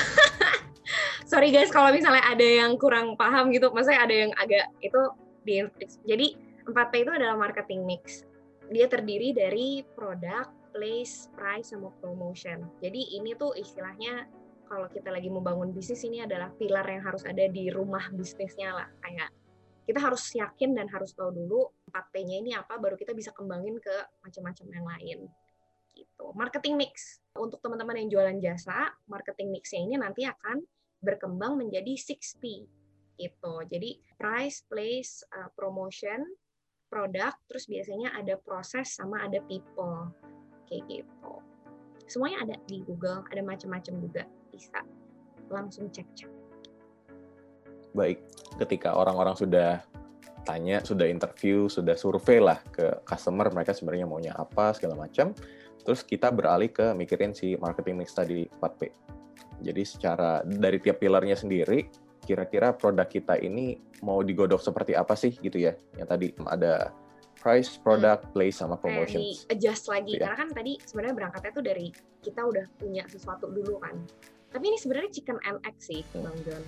Sorry 1.31 1.49
guys 1.49 1.73
kalau 1.73 1.89
misalnya 1.89 2.21
ada 2.21 2.45
yang 2.45 2.77
kurang 2.77 3.17
paham 3.17 3.49
gitu 3.49 3.73
maksudnya 3.73 4.05
ada 4.05 4.13
yang 4.13 4.31
agak 4.37 4.69
itu 4.83 5.01
di 5.41 5.63
jadi 6.05 6.27
4P 6.69 6.93
itu 7.01 7.11
adalah 7.15 7.35
marketing 7.39 7.87
mix. 7.87 8.27
Dia 8.69 8.85
terdiri 8.85 9.33
dari 9.33 9.81
produk 9.81 10.45
place 10.75 11.31
price 11.31 11.71
sama 11.71 11.87
promotion. 12.03 12.67
Jadi 12.83 13.15
ini 13.15 13.31
tuh 13.39 13.55
istilahnya 13.55 14.27
kalau 14.67 14.91
kita 14.91 15.07
lagi 15.07 15.31
membangun 15.31 15.71
bisnis 15.71 16.03
ini 16.03 16.19
adalah 16.27 16.51
pilar 16.59 16.83
yang 16.83 16.99
harus 16.99 17.23
ada 17.23 17.47
di 17.47 17.71
rumah 17.71 18.11
bisnisnya 18.11 18.75
lah. 18.75 18.91
Kayak 18.99 19.31
kita 19.87 20.03
harus 20.03 20.27
yakin 20.35 20.75
dan 20.75 20.91
harus 20.91 21.15
tahu 21.15 21.31
dulu 21.31 21.71
4P-nya 21.95 22.35
ini 22.43 22.51
apa 22.59 22.75
baru 22.75 22.99
kita 22.99 23.15
bisa 23.15 23.31
kembangin 23.31 23.79
ke 23.79 23.95
macam-macam 24.19 24.65
yang 24.67 24.85
lain. 24.85 25.19
Gitu. 25.95 26.25
Marketing 26.35 26.75
mix. 26.75 27.23
Untuk 27.39 27.63
teman-teman 27.63 27.95
yang 28.03 28.09
jualan 28.11 28.37
jasa, 28.43 28.91
marketing 29.07 29.55
mix-nya 29.55 29.79
ini 29.79 29.95
nanti 29.95 30.27
akan 30.27 30.59
berkembang 30.99 31.55
menjadi 31.55 31.95
6P 31.95 32.67
gitu. 33.15 33.53
Jadi 33.71 34.03
price, 34.19 34.65
place, 34.67 35.23
uh, 35.31 35.47
promotion, 35.55 36.25
produk, 36.91 37.31
terus 37.47 37.69
biasanya 37.69 38.11
ada 38.11 38.35
proses 38.41 38.91
sama 38.91 39.23
ada 39.23 39.39
people 39.47 40.11
kayak 40.67 40.83
gitu. 40.89 41.33
Semuanya 42.05 42.45
ada 42.45 42.55
di 42.69 42.85
Google, 42.85 43.25
ada 43.29 43.41
macam-macam 43.41 43.93
juga 43.97 44.23
bisa 44.53 44.81
langsung 45.49 45.89
cek-cek. 45.89 46.29
Baik, 47.95 48.21
ketika 48.59 48.93
orang-orang 48.93 49.33
sudah 49.39 49.81
tanya, 50.45 50.83
sudah 50.85 51.09
interview, 51.09 51.65
sudah 51.65 51.97
survei 51.97 52.37
lah 52.37 52.61
ke 52.69 53.01
customer 53.07 53.49
mereka 53.49 53.73
sebenarnya 53.73 54.05
maunya 54.05 54.33
apa 54.37 54.75
segala 54.77 54.93
macam. 54.93 55.33
Terus 55.81 56.05
kita 56.05 56.29
beralih 56.29 56.69
ke 56.69 56.93
mikirin 56.93 57.33
si 57.33 57.57
marketing 57.57 58.05
mix 58.05 58.13
tadi 58.13 58.45
4P. 58.61 58.81
Jadi 59.65 59.81
secara 59.87 60.45
dari 60.45 60.77
tiap 60.77 61.01
pilarnya 61.01 61.37
sendiri, 61.37 61.87
kira-kira 62.21 62.73
produk 62.73 63.05
kita 63.05 63.37
ini 63.41 63.77
mau 64.01 64.21
digodok 64.21 64.61
seperti 64.61 64.97
apa 64.97 65.13
sih 65.17 65.33
gitu 65.39 65.57
ya? 65.57 65.73
Yang 65.97 66.07
tadi 66.09 66.27
ada 66.45 66.93
price, 67.45 67.77
product, 67.77 68.25
hmm. 68.25 68.33
place, 68.33 68.57
sama 68.57 68.73
promotions. 68.81 69.45
Kayak 69.45 69.45
di 69.45 69.53
adjust 69.53 69.83
lagi, 69.85 70.11
gitu 70.17 70.17
ya. 70.17 70.25
karena 70.25 70.37
kan 70.41 70.49
tadi 70.49 70.73
sebenarnya 70.81 71.15
berangkatnya 71.21 71.51
tuh 71.53 71.65
dari 71.65 71.87
kita 72.25 72.41
udah 72.41 72.65
punya 72.81 73.03
sesuatu 73.05 73.45
dulu 73.53 73.77
kan. 73.77 73.93
Tapi 74.49 74.63
ini 74.65 74.77
sebenarnya 74.81 75.13
chicken 75.13 75.37
and 75.45 75.61
egg 75.61 75.77
sih, 75.77 76.01
hmm. 76.01 76.25
Bang 76.25 76.39
John 76.41 76.65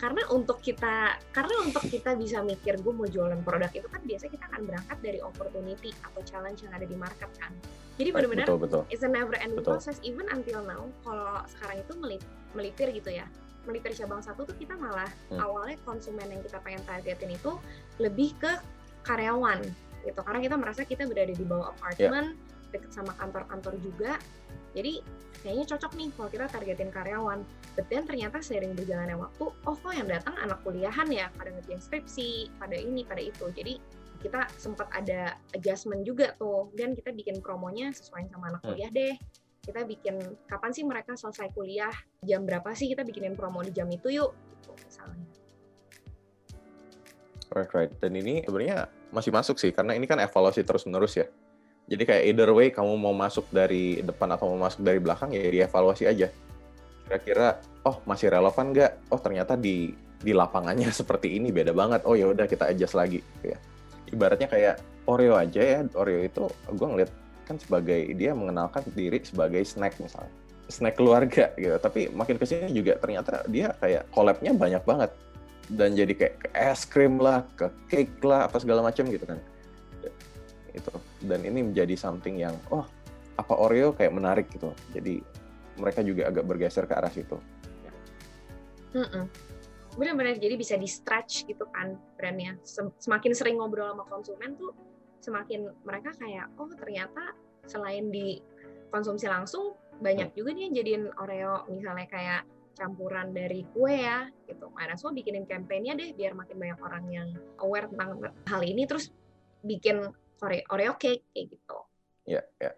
karena 0.00 0.24
untuk 0.32 0.64
kita 0.64 1.20
karena 1.36 1.54
untuk 1.60 1.84
kita 1.84 2.16
bisa 2.16 2.40
mikir 2.40 2.80
gue 2.80 2.88
mau 2.88 3.04
jualan 3.04 3.36
produk 3.44 3.68
itu 3.68 3.84
kan 3.84 4.00
biasanya 4.00 4.32
kita 4.32 4.44
akan 4.48 4.60
berangkat 4.64 4.98
dari 5.04 5.20
opportunity 5.20 5.92
atau 6.00 6.20
challenge 6.24 6.64
yang 6.64 6.72
ada 6.72 6.88
di 6.88 6.96
market 6.96 7.28
kan 7.36 7.52
jadi 8.00 8.08
benar-benar 8.16 8.48
it's 8.88 9.04
a 9.04 9.10
never 9.12 9.36
ending 9.36 9.60
betul. 9.60 9.76
process 9.76 10.00
even 10.00 10.24
until 10.32 10.64
now 10.64 10.88
kalau 11.04 11.44
sekarang 11.52 11.84
itu 11.84 11.92
melip, 12.00 12.22
melipir 12.56 12.88
gitu 12.96 13.12
ya 13.12 13.28
melipir 13.68 13.92
cabang 13.92 14.24
satu 14.24 14.48
tuh 14.48 14.56
kita 14.56 14.72
malah 14.72 15.12
hmm. 15.28 15.36
awalnya 15.36 15.76
konsumen 15.84 16.32
yang 16.32 16.40
kita 16.40 16.56
pengen 16.64 16.80
targetin 16.88 17.36
itu 17.36 17.60
lebih 18.00 18.32
ke 18.40 18.56
karyawan 19.04 19.60
gitu 20.04 20.20
karena 20.24 20.40
kita 20.40 20.56
merasa 20.56 20.82
kita 20.86 21.04
berada 21.04 21.32
di 21.32 21.44
bawah 21.44 21.72
apartemen 21.76 22.34
yeah. 22.36 22.70
deket 22.72 22.90
sama 22.94 23.12
kantor-kantor 23.18 23.74
juga 23.82 24.16
jadi 24.74 25.02
kayaknya 25.42 25.64
cocok 25.74 25.92
nih 25.98 26.08
kalau 26.14 26.28
kita 26.30 26.46
targetin 26.46 26.90
karyawan. 26.92 27.40
But 27.74 27.86
then 27.90 28.04
ternyata 28.06 28.42
seiring 28.42 28.76
berjalannya 28.76 29.16
waktu, 29.18 29.44
oh 29.50 29.76
kok 29.78 29.94
yang 29.94 30.06
datang 30.06 30.36
anak 30.38 30.62
kuliahan 30.62 31.08
ya, 31.10 31.30
pada 31.34 31.50
ngerjain 31.54 31.80
skripsi, 31.80 32.50
pada 32.60 32.76
ini, 32.76 33.02
pada 33.02 33.22
itu. 33.22 33.46
Jadi 33.50 33.80
kita 34.20 34.46
sempat 34.60 34.86
ada 34.92 35.40
adjustment 35.56 36.04
juga 36.04 36.36
tuh, 36.36 36.68
dan 36.76 36.92
kita 36.92 37.10
bikin 37.14 37.40
promonya 37.40 37.88
sesuai 37.94 38.28
sama 38.28 38.52
anak 38.52 38.62
hmm. 38.62 38.68
kuliah 38.74 38.90
deh. 38.92 39.14
Kita 39.60 39.80
bikin 39.84 40.16
kapan 40.48 40.70
sih 40.72 40.84
mereka 40.84 41.14
selesai 41.16 41.52
kuliah, 41.52 41.92
jam 42.24 42.44
berapa 42.44 42.72
sih 42.72 42.90
kita 42.90 43.04
bikinin 43.04 43.36
promo 43.36 43.60
di 43.60 43.72
jam 43.72 43.88
itu 43.92 44.08
yuk, 44.08 44.32
gitu, 44.32 44.72
misalnya. 44.76 45.26
Right, 47.50 47.70
right. 47.74 47.92
Dan 47.98 48.14
ini 48.14 48.46
sebenarnya 48.46 48.88
masih 49.10 49.30
masuk 49.34 49.58
sih, 49.58 49.74
karena 49.74 49.94
ini 49.98 50.06
kan 50.06 50.18
evaluasi 50.18 50.62
terus-menerus 50.62 51.18
ya 51.18 51.26
jadi 51.90 52.02
kayak 52.06 52.24
either 52.30 52.50
way 52.54 52.70
kamu 52.70 52.94
mau 52.94 53.10
masuk 53.10 53.50
dari 53.50 53.98
depan 53.98 54.30
atau 54.30 54.54
mau 54.54 54.70
masuk 54.70 54.86
dari 54.86 55.02
belakang 55.02 55.34
ya 55.34 55.42
dievaluasi 55.42 56.06
aja. 56.06 56.30
Kira-kira 57.02 57.58
oh 57.82 57.98
masih 58.06 58.30
relevan 58.30 58.70
nggak? 58.70 59.10
Oh 59.10 59.18
ternyata 59.18 59.58
di 59.58 59.90
di 60.22 60.30
lapangannya 60.30 60.86
seperti 61.02 61.34
ini 61.42 61.50
beda 61.50 61.74
banget. 61.74 62.06
Oh 62.06 62.14
ya 62.14 62.30
udah 62.30 62.46
kita 62.46 62.70
adjust 62.70 62.94
lagi 62.94 63.18
ya. 63.42 63.58
Ibaratnya 64.14 64.46
kayak 64.46 64.78
Oreo 65.10 65.34
aja 65.34 65.58
ya. 65.58 65.78
Oreo 65.98 66.22
itu 66.22 66.46
gue 66.70 66.86
ngeliat 66.86 67.10
kan 67.42 67.58
sebagai 67.58 68.14
dia 68.14 68.38
mengenalkan 68.38 68.86
diri 68.94 69.18
sebagai 69.26 69.66
snack 69.66 69.98
misalnya. 69.98 70.30
Snack 70.70 70.94
keluarga 70.94 71.50
gitu. 71.58 71.74
Tapi 71.74 72.14
makin 72.14 72.38
ke 72.38 72.46
sini 72.46 72.70
juga 72.70 73.02
ternyata 73.02 73.42
dia 73.50 73.74
kayak 73.82 74.06
collabnya 74.14 74.54
banyak 74.54 74.82
banget. 74.86 75.10
Dan 75.70 75.94
jadi 75.94 76.12
kayak 76.18 76.34
ke 76.42 76.48
es 76.50 76.82
krim 76.82 77.22
lah, 77.22 77.46
ke 77.54 77.70
cake 77.86 78.18
lah, 78.26 78.50
apa 78.50 78.58
segala 78.58 78.82
macam 78.82 79.06
gitu 79.06 79.22
kan. 79.22 79.38
Itu. 80.74 80.90
Dan 81.22 81.46
ini 81.46 81.70
menjadi 81.70 81.94
something 81.94 82.42
yang 82.42 82.58
oh 82.74 82.86
apa 83.38 83.54
Oreo 83.54 83.94
kayak 83.94 84.12
menarik 84.12 84.46
gitu. 84.50 84.74
Jadi 84.90 85.22
mereka 85.78 86.02
juga 86.02 86.28
agak 86.28 86.44
bergeser 86.44 86.84
ke 86.84 86.94
arah 86.94 87.12
situ. 87.12 87.38
Benar-benar 89.94 90.38
jadi 90.38 90.54
bisa 90.54 90.74
di 90.74 90.86
stretch 90.86 91.46
gitu 91.46 91.66
kan 91.70 91.94
brandnya. 92.18 92.58
Semakin 92.98 93.32
sering 93.34 93.58
ngobrol 93.58 93.94
sama 93.94 94.04
konsumen 94.06 94.58
tuh 94.58 94.74
semakin 95.20 95.68
mereka 95.84 96.16
kayak 96.16 96.48
oh 96.56 96.70
ternyata 96.74 97.36
selain 97.68 98.08
di 98.08 98.40
konsumsi 98.88 99.28
langsung 99.28 99.76
banyak 100.00 100.32
hmm. 100.32 100.36
juga 100.36 100.50
nih 100.56 100.62
yang 100.66 100.74
jadiin 100.74 101.04
Oreo. 101.20 101.54
Misalnya 101.70 102.06
kayak 102.10 102.42
campuran 102.80 103.36
dari 103.36 103.68
kue 103.76 104.00
ya 104.00 104.24
gitu. 104.48 104.72
Mana 104.72 104.96
so 104.96 105.12
bikinin 105.12 105.44
kampanye 105.44 105.92
deh 105.92 106.16
biar 106.16 106.32
makin 106.32 106.56
banyak 106.56 106.80
orang 106.80 107.04
yang 107.12 107.28
aware 107.60 107.92
tentang 107.92 108.16
hal 108.48 108.62
ini 108.64 108.88
terus 108.88 109.12
bikin 109.60 110.08
Oreo, 110.40 110.64
Oreo 110.72 110.96
cake 110.96 111.28
kayak 111.36 111.46
gitu. 111.52 111.76
Ya, 112.24 112.40
ya. 112.56 112.72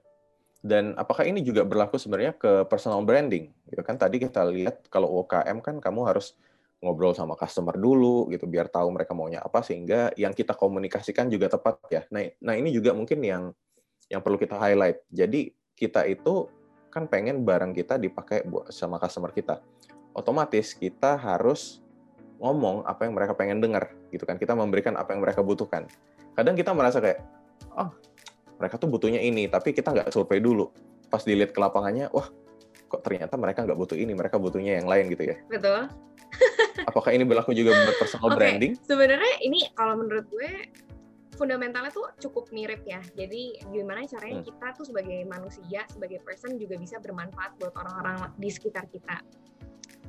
Dan 0.62 0.98
apakah 0.98 1.26
ini 1.26 1.46
juga 1.46 1.62
berlaku 1.62 1.98
sebenarnya 1.98 2.34
ke 2.34 2.66
personal 2.66 3.02
branding? 3.06 3.54
Gitu 3.70 3.82
kan 3.86 3.94
tadi 3.94 4.18
kita 4.18 4.42
lihat 4.50 4.90
kalau 4.90 5.22
UKM 5.22 5.62
kan 5.62 5.78
kamu 5.78 6.10
harus 6.10 6.34
ngobrol 6.82 7.14
sama 7.14 7.38
customer 7.38 7.78
dulu 7.78 8.26
gitu 8.34 8.50
biar 8.50 8.66
tahu 8.66 8.90
mereka 8.90 9.14
maunya 9.14 9.38
apa 9.38 9.62
sehingga 9.62 10.10
yang 10.18 10.34
kita 10.34 10.58
komunikasikan 10.58 11.30
juga 11.30 11.46
tepat 11.46 11.78
ya. 11.86 12.02
Nah, 12.10 12.26
nah 12.42 12.54
ini 12.58 12.74
juga 12.74 12.90
mungkin 12.90 13.22
yang 13.22 13.54
yang 14.10 14.18
perlu 14.18 14.34
kita 14.34 14.58
highlight. 14.58 15.06
Jadi 15.06 15.54
kita 15.78 16.02
itu 16.10 16.50
kan 16.90 17.08
pengen 17.08 17.46
barang 17.46 17.72
kita 17.72 17.96
dipakai 17.96 18.44
buat 18.44 18.68
sama 18.74 18.98
customer 18.98 19.30
kita. 19.32 19.62
Otomatis 20.12 20.76
kita 20.76 21.16
harus 21.16 21.80
ngomong 22.42 22.82
apa 22.84 23.06
yang 23.06 23.14
mereka 23.14 23.32
pengen 23.38 23.62
dengar 23.62 23.94
gitu 24.10 24.26
kan. 24.28 24.36
Kita 24.36 24.52
memberikan 24.52 24.98
apa 24.98 25.14
yang 25.14 25.22
mereka 25.24 25.40
butuhkan. 25.40 25.86
Kadang 26.34 26.58
kita 26.58 26.74
merasa 26.74 26.98
kayak 26.98 27.22
oh 27.76 27.90
mereka 28.60 28.78
tuh 28.78 28.86
butuhnya 28.90 29.18
ini, 29.18 29.50
tapi 29.50 29.74
kita 29.74 29.90
nggak 29.90 30.14
survei 30.14 30.38
dulu. 30.38 30.70
Pas 31.10 31.22
dilihat 31.26 31.50
ke 31.50 31.58
lapangannya, 31.58 32.08
wah 32.14 32.30
kok 32.86 33.02
ternyata 33.02 33.34
mereka 33.40 33.64
nggak 33.64 33.78
butuh 33.78 33.96
ini, 33.96 34.12
mereka 34.12 34.36
butuhnya 34.36 34.78
yang 34.78 34.86
lain 34.86 35.10
gitu 35.10 35.34
ya. 35.34 35.36
Betul. 35.50 35.88
Apakah 36.88 37.10
ini 37.12 37.24
berlaku 37.26 37.52
juga 37.52 37.74
buat 37.74 37.96
personal 37.98 38.32
okay. 38.32 38.38
branding? 38.38 38.72
Sebenarnya 38.84 39.34
ini 39.44 39.66
kalau 39.76 39.98
menurut 40.00 40.28
gue 40.30 40.70
fundamentalnya 41.36 41.90
tuh 41.90 42.06
cukup 42.22 42.52
mirip 42.52 42.84
ya. 42.86 43.00
Jadi 43.16 43.60
gimana 43.72 44.04
caranya 44.06 44.40
hmm. 44.40 44.46
kita 44.46 44.66
tuh 44.76 44.84
sebagai 44.86 45.24
manusia, 45.26 45.82
sebagai 45.88 46.20
person 46.22 46.54
juga 46.60 46.76
bisa 46.78 47.00
bermanfaat 47.00 47.58
buat 47.58 47.74
orang-orang 47.74 48.30
di 48.38 48.48
sekitar 48.52 48.86
kita. 48.92 49.18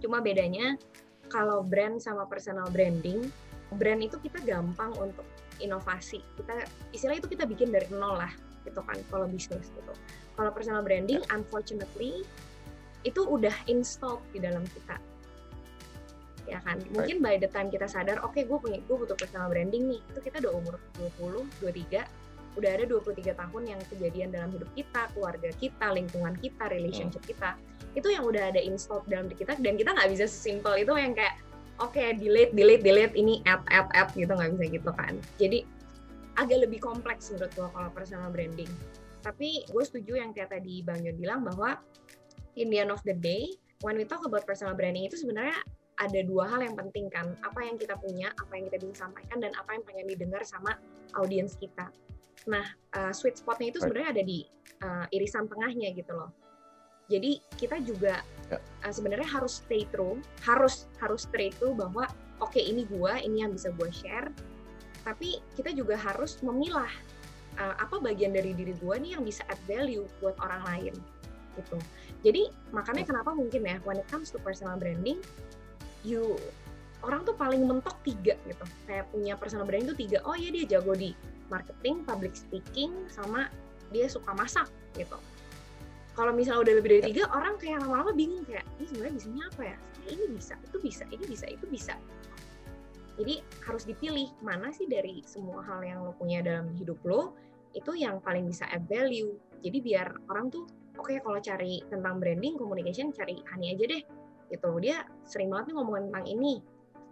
Cuma 0.04 0.20
bedanya 0.20 0.76
kalau 1.32 1.64
brand 1.64 1.98
sama 2.04 2.28
personal 2.28 2.68
branding, 2.70 3.24
brand 3.80 4.04
itu 4.04 4.20
kita 4.20 4.44
gampang 4.44 4.92
untuk 5.00 5.24
inovasi. 5.64 6.20
Kita 6.36 6.68
istilah 6.92 7.18
itu 7.18 7.32
kita 7.32 7.48
bikin 7.48 7.72
dari 7.72 7.88
nol 7.90 8.20
lah 8.20 8.30
gitu 8.68 8.84
kan 8.84 9.00
kalau 9.08 9.26
bisnis 9.32 9.72
gitu. 9.72 9.94
Kalau 10.36 10.52
personal 10.52 10.84
branding 10.84 11.24
yeah. 11.24 11.36
unfortunately 11.36 12.28
itu 13.08 13.24
udah 13.24 13.54
installed 13.72 14.24
di 14.36 14.44
dalam 14.44 14.68
kita. 14.68 15.00
Ya 16.44 16.60
kan? 16.68 16.84
Mungkin 16.92 17.24
by 17.24 17.40
the 17.40 17.48
time 17.48 17.72
kita 17.72 17.88
sadar 17.88 18.20
oke 18.20 18.36
okay, 18.36 18.44
gue 18.44 18.60
punya 18.60 18.80
gue 18.84 18.96
butuh 19.00 19.16
personal 19.16 19.48
branding 19.48 19.88
nih. 19.88 20.02
Itu 20.12 20.20
kita 20.20 20.44
udah 20.44 20.52
umur 20.52 20.76
20 21.00 21.48
23 21.64 22.23
udah 22.54 22.70
ada 22.78 22.86
23 22.86 23.34
tahun 23.34 23.64
yang 23.66 23.80
kejadian 23.90 24.30
dalam 24.30 24.50
hidup 24.54 24.70
kita 24.78 25.10
keluarga 25.14 25.50
kita 25.58 25.88
lingkungan 25.94 26.34
kita 26.38 26.64
relationship 26.70 27.24
kita. 27.26 27.58
Itu 27.98 28.10
yang 28.10 28.26
udah 28.26 28.54
ada 28.54 28.62
installed 28.62 29.06
dalam 29.10 29.30
diri 29.30 29.46
kita 29.46 29.58
dan 29.62 29.74
kita 29.78 29.94
nggak 29.94 30.10
bisa 30.14 30.26
sesimpel 30.30 30.78
itu 30.78 30.94
yang 30.94 31.14
kayak 31.18 31.38
oke 31.82 31.94
okay, 31.94 32.14
delete 32.18 32.54
delete 32.54 32.86
delete 32.86 33.16
ini 33.18 33.42
add 33.50 33.66
add 33.74 33.90
add 33.94 34.10
gitu 34.14 34.30
nggak 34.30 34.54
bisa 34.58 34.66
gitu 34.70 34.92
kan. 34.94 35.14
Jadi 35.42 35.66
agak 36.38 36.66
lebih 36.66 36.80
kompleks 36.82 37.30
menurut 37.34 37.52
gue 37.54 37.68
kalau 37.70 37.90
personal 37.94 38.30
branding. 38.34 38.70
Tapi 39.24 39.66
gue 39.70 39.84
setuju 39.86 40.20
yang 40.20 40.36
kayak 40.36 40.52
tadi 40.52 40.84
bang 40.84 41.00
Yon 41.06 41.18
bilang 41.18 41.42
bahwa 41.46 41.80
in 42.58 42.70
the 42.70 42.78
end 42.82 42.94
of 42.94 43.02
the 43.06 43.16
day 43.16 43.50
when 43.82 43.98
we 43.98 44.06
talk 44.06 44.22
about 44.26 44.46
personal 44.46 44.74
branding 44.74 45.06
itu 45.06 45.18
sebenarnya 45.18 45.58
ada 46.02 46.20
dua 46.26 46.50
hal 46.50 46.66
yang 46.66 46.74
penting 46.74 47.12
kan 47.12 47.38
apa 47.46 47.60
yang 47.62 47.78
kita 47.78 47.94
punya 48.02 48.34
apa 48.40 48.54
yang 48.58 48.66
kita 48.72 48.78
bisa 48.82 49.06
sampaikan 49.06 49.38
dan 49.42 49.54
apa 49.54 49.78
yang 49.78 49.84
pengen 49.86 50.08
didengar 50.10 50.42
sama 50.42 50.78
audiens 51.20 51.54
kita 51.58 51.90
nah 52.50 52.66
uh, 52.98 53.14
sweet 53.14 53.38
spotnya 53.38 53.70
itu 53.70 53.80
sebenarnya 53.80 54.10
ada 54.20 54.24
di 54.26 54.44
uh, 54.84 55.06
irisan 55.14 55.46
tengahnya 55.46 55.94
gitu 55.94 56.12
loh 56.18 56.34
jadi 57.12 57.40
kita 57.60 57.84
juga 57.84 58.24
ya. 58.48 58.58
uh, 58.58 58.94
sebenarnya 58.94 59.28
harus 59.28 59.60
stay 59.64 59.84
true, 59.92 60.24
harus 60.48 60.88
harus 61.04 61.28
stay 61.28 61.52
true 61.52 61.76
bahwa 61.76 62.08
oke 62.40 62.56
okay, 62.56 62.64
ini 62.64 62.88
gua, 62.88 63.20
ini 63.20 63.44
yang 63.44 63.52
bisa 63.52 63.76
gua 63.76 63.92
share. 63.92 64.32
Tapi 65.04 65.44
kita 65.60 65.76
juga 65.76 66.00
harus 66.00 66.40
memilah 66.40 66.90
uh, 67.60 67.76
apa 67.76 68.00
bagian 68.00 68.32
dari 68.32 68.56
diri 68.56 68.72
gua 68.80 68.96
nih 68.96 69.20
yang 69.20 69.24
bisa 69.28 69.44
add 69.52 69.60
value 69.68 70.08
buat 70.24 70.40
orang 70.40 70.64
lain 70.64 70.96
gitu. 71.60 71.78
Jadi 72.24 72.50
makanya 72.74 73.04
ya. 73.04 73.08
kenapa 73.14 73.36
mungkin 73.36 73.62
ya 73.62 73.78
when 73.84 74.00
it 74.00 74.08
comes 74.08 74.32
to 74.32 74.40
personal 74.40 74.80
branding, 74.80 75.20
you 76.06 76.38
orang 77.04 77.28
tuh 77.28 77.36
paling 77.36 77.68
mentok 77.68 78.00
tiga 78.08 78.40
gitu. 78.48 78.66
Kayak 78.88 79.12
punya 79.12 79.34
personal 79.36 79.68
branding 79.68 79.92
tuh 79.92 80.00
tiga. 80.00 80.18
Oh 80.24 80.38
iya 80.38 80.52
dia 80.52 80.78
jago 80.78 80.96
di 80.96 81.12
marketing, 81.52 82.08
public 82.08 82.38
speaking, 82.38 82.96
sama 83.12 83.52
dia 83.92 84.08
suka 84.08 84.32
masak 84.34 84.68
gitu 84.96 85.18
kalau 86.14 86.32
misalnya 86.34 86.70
udah 86.70 86.74
lebih 86.78 86.90
dari 86.98 87.02
ya. 87.02 87.08
tiga 87.10 87.24
orang 87.34 87.58
kayak 87.58 87.82
lama-lama 87.82 88.14
bingung 88.14 88.46
kayak 88.46 88.66
ini 88.78 88.86
sebenarnya 88.90 89.14
bisanya 89.18 89.44
apa 89.50 89.62
ya 89.66 89.78
ini 90.14 90.26
bisa 90.34 90.54
itu 90.62 90.78
bisa 90.82 91.04
ini 91.10 91.26
bisa 91.26 91.46
itu 91.50 91.66
bisa 91.70 91.94
jadi 93.14 93.36
harus 93.70 93.84
dipilih 93.86 94.28
mana 94.42 94.74
sih 94.74 94.90
dari 94.90 95.22
semua 95.26 95.62
hal 95.66 95.82
yang 95.86 96.02
lo 96.06 96.14
punya 96.18 96.42
dalam 96.42 96.70
hidup 96.78 96.98
lo 97.06 97.34
itu 97.74 97.98
yang 97.98 98.22
paling 98.22 98.46
bisa 98.46 98.70
add 98.70 98.86
value 98.86 99.34
jadi 99.66 99.78
biar 99.82 100.08
orang 100.30 100.54
tuh 100.54 100.70
oke 100.98 101.10
okay, 101.10 101.18
kalau 101.22 101.42
cari 101.42 101.82
tentang 101.90 102.22
branding 102.22 102.58
communication 102.58 103.10
cari 103.10 103.42
Hani 103.50 103.74
aja 103.74 103.86
deh 103.90 104.04
gitu. 104.54 104.70
Dia 104.78 105.02
sering 105.26 105.50
banget 105.50 105.74
nih 105.74 105.76
ngomongin 105.82 106.04
tentang 106.14 106.26
ini. 106.30 106.54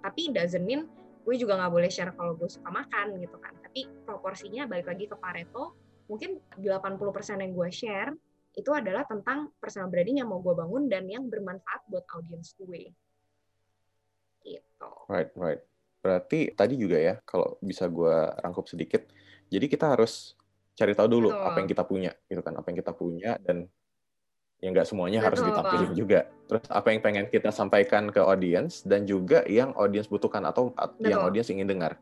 Tapi 0.06 0.22
doesn't 0.30 0.66
mean 0.66 0.86
gue 1.22 1.36
juga 1.38 1.58
nggak 1.58 1.74
boleh 1.74 1.90
share 1.90 2.14
kalau 2.14 2.38
gue 2.38 2.50
suka 2.50 2.70
makan 2.70 3.18
gitu 3.18 3.38
kan. 3.42 3.54
Tapi 3.66 3.90
proporsinya 4.06 4.70
balik 4.70 4.90
lagi 4.90 5.10
ke 5.10 5.18
Pareto. 5.18 5.74
Mungkin 6.06 6.38
80% 6.62 7.42
yang 7.42 7.52
gue 7.58 7.70
share 7.74 8.12
itu 8.52 8.68
adalah 8.76 9.08
tentang 9.08 9.56
personal 9.64 9.88
branding 9.88 10.20
yang 10.20 10.30
mau 10.30 10.44
gue 10.44 10.52
bangun 10.52 10.92
dan 10.92 11.08
yang 11.08 11.26
bermanfaat 11.26 11.88
buat 11.88 12.04
audiens 12.14 12.54
gue. 12.60 12.92
Gitu. 14.44 14.90
Right 15.10 15.32
right. 15.40 15.62
Berarti 16.02 16.52
tadi 16.58 16.76
juga 16.76 16.98
ya 16.98 17.16
kalau 17.24 17.56
bisa 17.62 17.86
gue 17.88 18.16
rangkup 18.42 18.66
sedikit 18.66 19.06
jadi 19.52 19.68
kita 19.68 19.96
harus 19.96 20.34
cari 20.76 20.96
tahu 20.96 21.08
dulu 21.12 21.30
Betul. 21.30 21.48
apa 21.48 21.58
yang 21.60 21.70
kita 21.70 21.84
punya 21.84 22.12
gitu 22.28 22.42
kan. 22.44 22.54
Apa 22.56 22.68
yang 22.72 22.78
kita 22.80 22.94
punya 22.96 23.32
dan 23.44 23.68
yang 24.62 24.78
nggak 24.78 24.88
semuanya 24.88 25.20
Betul, 25.20 25.28
harus 25.28 25.40
ditampilin 25.42 25.90
bang. 25.90 25.98
juga. 25.98 26.20
Terus 26.46 26.66
apa 26.70 26.88
yang 26.94 27.02
pengen 27.02 27.26
kita 27.34 27.50
sampaikan 27.50 28.14
ke 28.14 28.22
audiens 28.22 28.86
dan 28.86 29.10
juga 29.10 29.42
yang 29.50 29.74
audiens 29.74 30.06
butuhkan 30.06 30.46
atau 30.46 30.70
Betul. 30.70 31.10
yang 31.10 31.22
audiens 31.26 31.50
ingin 31.50 31.66
dengar. 31.66 31.98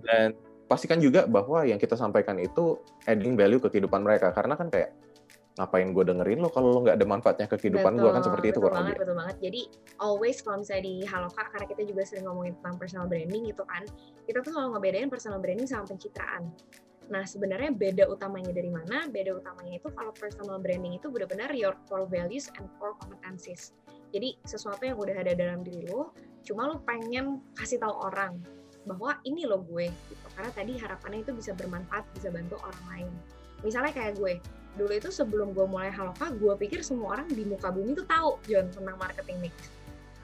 Dan 0.00 0.38
pastikan 0.70 1.02
juga 1.02 1.26
bahwa 1.26 1.66
yang 1.66 1.82
kita 1.82 1.98
sampaikan 1.98 2.38
itu 2.38 2.78
adding 3.10 3.34
value 3.34 3.58
ke 3.58 3.74
kehidupan 3.74 4.06
mereka 4.06 4.30
karena 4.30 4.54
kan 4.54 4.70
kayak 4.70 4.94
ngapain 5.58 5.90
gue 5.90 6.04
dengerin 6.06 6.38
lo 6.40 6.48
kalau 6.48 6.72
lo 6.72 6.78
nggak 6.86 6.94
ada 6.94 7.06
manfaatnya 7.10 7.46
ke 7.50 7.58
kehidupan 7.58 7.98
gue 7.98 8.06
kan 8.06 8.22
seperti 8.22 8.54
itu 8.54 8.62
betul 8.62 8.78
banget, 8.78 8.96
betul 8.96 9.16
banget 9.18 9.36
jadi 9.42 9.60
always 9.98 10.38
kalau 10.40 10.62
misalnya 10.62 10.84
di 10.86 10.94
Haloka 11.04 11.42
karena 11.50 11.66
kita 11.66 11.82
juga 11.84 12.02
sering 12.06 12.24
ngomongin 12.30 12.54
tentang 12.62 12.78
personal 12.78 13.10
branding 13.10 13.42
gitu 13.50 13.66
kan 13.66 13.82
kita 14.30 14.46
tuh 14.46 14.54
selalu 14.54 14.78
ngebedain 14.78 15.10
personal 15.10 15.42
branding 15.42 15.66
sama 15.66 15.84
pencitraan 15.90 16.48
Nah, 17.10 17.26
sebenarnya 17.26 17.74
beda 17.74 18.06
utamanya 18.06 18.54
dari 18.54 18.70
mana? 18.70 19.10
Beda 19.10 19.34
utamanya 19.34 19.82
itu 19.82 19.90
kalau 19.90 20.14
personal 20.14 20.62
branding 20.62 20.94
itu 20.94 21.10
benar-benar 21.10 21.50
your 21.58 21.74
core 21.90 22.06
values 22.06 22.46
and 22.54 22.70
core 22.78 22.94
competencies. 23.02 23.74
Jadi, 24.14 24.38
sesuatu 24.46 24.86
yang 24.86 24.94
udah 24.94 25.18
ada 25.18 25.34
dalam 25.34 25.66
diri 25.66 25.90
lo, 25.90 26.14
cuma 26.46 26.70
lo 26.70 26.78
pengen 26.86 27.42
kasih 27.58 27.82
tahu 27.82 27.94
orang 28.06 28.38
bahwa 28.86 29.18
ini 29.26 29.42
lo 29.42 29.58
gue 29.66 29.90
gitu. 29.90 30.26
Karena 30.38 30.50
tadi 30.54 30.72
harapannya 30.78 31.26
itu 31.26 31.34
bisa 31.34 31.50
bermanfaat, 31.52 32.06
bisa 32.14 32.30
bantu 32.30 32.56
orang 32.62 32.84
lain. 32.94 33.10
Misalnya 33.66 33.92
kayak 33.92 34.14
gue, 34.16 34.38
dulu 34.78 34.92
itu 34.94 35.10
sebelum 35.10 35.50
gue 35.50 35.66
mulai 35.66 35.90
Haloka, 35.90 36.30
gue 36.30 36.54
pikir 36.62 36.80
semua 36.86 37.18
orang 37.18 37.26
di 37.26 37.42
muka 37.42 37.74
bumi 37.74 37.92
itu 37.92 38.06
tahu 38.06 38.38
John 38.46 38.70
tentang 38.70 38.96
marketing 38.96 39.50
mix. 39.50 39.54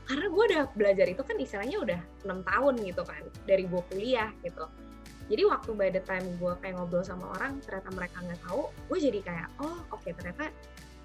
Karena 0.06 0.30
gue 0.30 0.44
udah 0.54 0.62
belajar 0.78 1.06
itu 1.10 1.22
kan 1.26 1.34
istilahnya 1.34 1.82
udah 1.82 2.00
enam 2.22 2.46
tahun 2.46 2.74
gitu 2.86 3.02
kan, 3.02 3.22
dari 3.42 3.66
gue 3.66 3.82
kuliah 3.90 4.30
gitu 4.46 4.70
jadi 5.26 5.42
waktu 5.50 5.70
by 5.74 5.90
the 5.90 6.02
time 6.06 6.26
gue 6.38 6.52
kayak 6.62 6.78
ngobrol 6.78 7.02
sama 7.02 7.34
orang 7.38 7.58
ternyata 7.62 7.90
mereka 7.94 8.22
nggak 8.22 8.40
tahu 8.46 8.70
gue 8.90 8.98
jadi 8.98 9.20
kayak 9.26 9.48
oh 9.58 9.82
oke 9.90 10.02
okay, 10.02 10.14
ternyata 10.14 10.50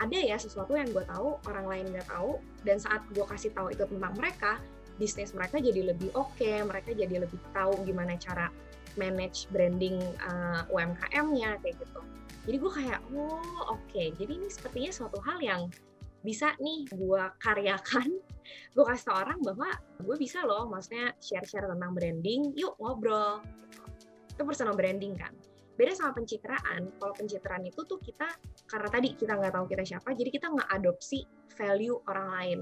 ada 0.01 0.17
ya 0.17 0.33
sesuatu 0.33 0.73
yang 0.73 0.89
gue 0.89 1.05
tahu 1.05 1.37
orang 1.45 1.65
lain 1.69 1.85
nggak 1.93 2.09
tahu. 2.09 2.41
Dan 2.65 2.81
saat 2.81 3.05
gue 3.13 3.21
kasih 3.21 3.53
tahu 3.53 3.69
itu 3.69 3.85
tentang 3.85 4.13
mereka 4.17 4.57
bisnis 4.97 5.33
mereka 5.33 5.57
jadi 5.57 5.93
lebih 5.93 6.13
oke 6.13 6.37
okay, 6.37 6.61
mereka 6.61 6.93
jadi 6.93 7.25
lebih 7.25 7.37
tahu 7.53 7.73
gimana 7.85 8.17
cara 8.17 8.53
manage 8.99 9.49
branding 9.49 9.97
uh, 10.25 10.61
eh, 10.65 10.73
UMKM-nya 10.73 11.61
kayak 11.61 11.77
gitu. 11.77 12.01
Jadi 12.49 12.57
gue 12.57 12.71
kayak 12.73 12.99
oh 13.13 13.41
oke 13.69 13.81
okay. 13.89 14.09
jadi 14.17 14.41
ini 14.41 14.49
sepertinya 14.49 14.91
suatu 14.93 15.21
hal 15.21 15.37
yang 15.41 15.69
bisa 16.25 16.53
nih 16.57 16.89
gue 16.89 17.23
karyakan. 17.37 18.09
Gue 18.75 18.83
kasih 18.83 19.05
tau 19.07 19.21
orang 19.21 19.39
bahwa 19.39 19.69
gue 20.01 20.17
bisa 20.19 20.43
loh 20.43 20.67
maksudnya 20.67 21.15
share-share 21.23 21.71
tentang 21.71 21.95
branding 21.95 22.51
yuk 22.57 22.75
ngobrol 22.83 23.39
itu 24.31 24.41
personal 24.47 24.73
branding 24.73 25.13
kan. 25.19 25.33
Beda 25.75 25.95
sama 25.95 26.15
pencitraan. 26.15 26.91
Kalau 26.99 27.13
pencitraan 27.15 27.63
itu 27.65 27.81
tuh 27.83 27.99
kita 27.99 28.27
karena 28.69 28.89
tadi 28.91 29.07
kita 29.15 29.33
nggak 29.35 29.53
tahu 29.55 29.65
kita 29.67 29.83
siapa 29.83 30.13
jadi 30.15 30.29
kita 30.29 30.47
nggak 30.51 30.69
adopsi 30.71 31.25
value 31.55 31.97
orang 32.07 32.27
lain. 32.31 32.59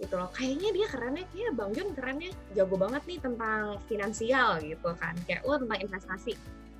Gitu 0.00 0.14
loh. 0.16 0.30
Kayaknya 0.32 0.70
dia 0.72 0.86
kerennya 0.88 1.24
kayak 1.28 1.52
bang 1.54 1.70
John 1.76 1.90
kerennya 1.92 2.30
jago 2.56 2.76
banget 2.80 3.02
nih 3.04 3.18
tentang 3.20 3.62
finansial 3.86 4.50
gitu 4.64 4.90
kan. 4.96 5.14
Kayak 5.28 5.44
lo 5.44 5.60
tentang 5.60 5.80
investasi. 5.84 6.34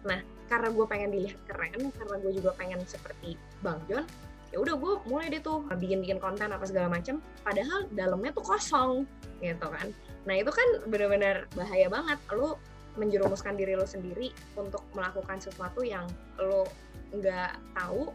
Nah 0.08 0.20
karena 0.48 0.68
gue 0.72 0.86
pengen 0.88 1.10
dilihat 1.14 1.40
keren 1.46 1.92
karena 1.94 2.16
gue 2.18 2.32
juga 2.34 2.50
pengen 2.58 2.80
seperti 2.88 3.38
bang 3.62 3.78
John 3.86 4.06
ya 4.50 4.58
udah 4.58 4.74
gue 4.74 4.92
mulai 5.06 5.30
deh 5.30 5.38
tuh 5.38 5.62
bikin 5.78 6.02
bikin 6.02 6.18
konten 6.18 6.50
apa 6.50 6.66
segala 6.66 6.90
macam 6.90 7.22
padahal 7.46 7.86
dalamnya 7.94 8.34
tuh 8.34 8.42
kosong 8.42 9.06
gitu 9.38 9.66
kan. 9.70 9.94
Nah 10.26 10.34
itu 10.36 10.50
kan 10.50 10.68
benar-benar 10.90 11.46
bahaya 11.54 11.86
banget. 11.86 12.18
Lo 12.34 12.58
menjerumuskan 12.98 13.54
diri 13.54 13.78
lo 13.78 13.86
sendiri 13.86 14.34
untuk 14.58 14.82
melakukan 14.96 15.38
sesuatu 15.38 15.84
yang 15.86 16.06
lo 16.40 16.66
nggak 17.14 17.58
tahu 17.74 18.10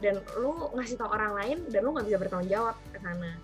dan 0.00 0.20
lo 0.36 0.72
ngasih 0.76 0.96
tau 1.00 1.08
orang 1.12 1.32
lain 1.36 1.58
dan 1.72 1.80
lo 1.84 1.96
nggak 1.96 2.06
bisa 2.08 2.18
bertanggung 2.20 2.50
jawab 2.52 2.76
ke 2.92 2.98
sana. 3.00 3.36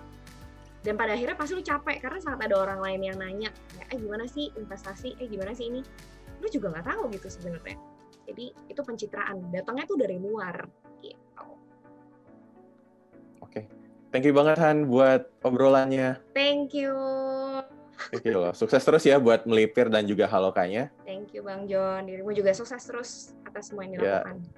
Dan 0.80 0.96
pada 0.96 1.12
akhirnya 1.12 1.36
pasti 1.36 1.52
lo 1.56 1.62
capek 1.64 2.00
karena 2.00 2.18
saat 2.24 2.40
ada 2.40 2.56
orang 2.56 2.80
lain 2.80 3.00
yang 3.12 3.16
nanya 3.20 3.52
eh 3.92 3.96
gimana 4.00 4.24
sih 4.24 4.48
investasi? 4.56 5.16
Eh 5.20 5.28
gimana 5.28 5.52
sih 5.52 5.68
ini? 5.68 5.84
Lo 6.40 6.48
juga 6.48 6.72
nggak 6.72 6.86
tahu 6.88 7.02
gitu 7.16 7.28
sebenarnya. 7.28 7.76
Jadi 8.28 8.46
itu 8.72 8.80
pencitraan. 8.80 9.52
Datangnya 9.52 9.84
tuh 9.84 9.98
dari 10.00 10.16
luar 10.16 10.64
gitu. 11.04 11.48
Oke. 13.44 13.68
Thank 14.10 14.26
you 14.26 14.34
banget 14.34 14.58
Han 14.58 14.88
buat 14.90 15.28
obrolannya. 15.44 16.18
Thank 16.34 16.74
you 16.74 16.92
You 18.10 18.42
loh. 18.42 18.54
Sukses 18.54 18.82
terus 18.82 19.02
ya 19.06 19.16
buat 19.22 19.46
melipir 19.46 19.86
dan 19.86 20.02
juga 20.04 20.26
halokanya. 20.26 20.90
Thank 21.06 21.34
you 21.34 21.46
Bang 21.46 21.70
John. 21.70 22.10
Dirimu 22.10 22.34
juga 22.34 22.50
sukses 22.50 22.82
terus 22.82 23.10
atas 23.46 23.70
semua 23.70 23.86
yang 23.86 23.98
ya. 23.98 23.98
dilakukan. 23.98 24.36
Ya. 24.42 24.50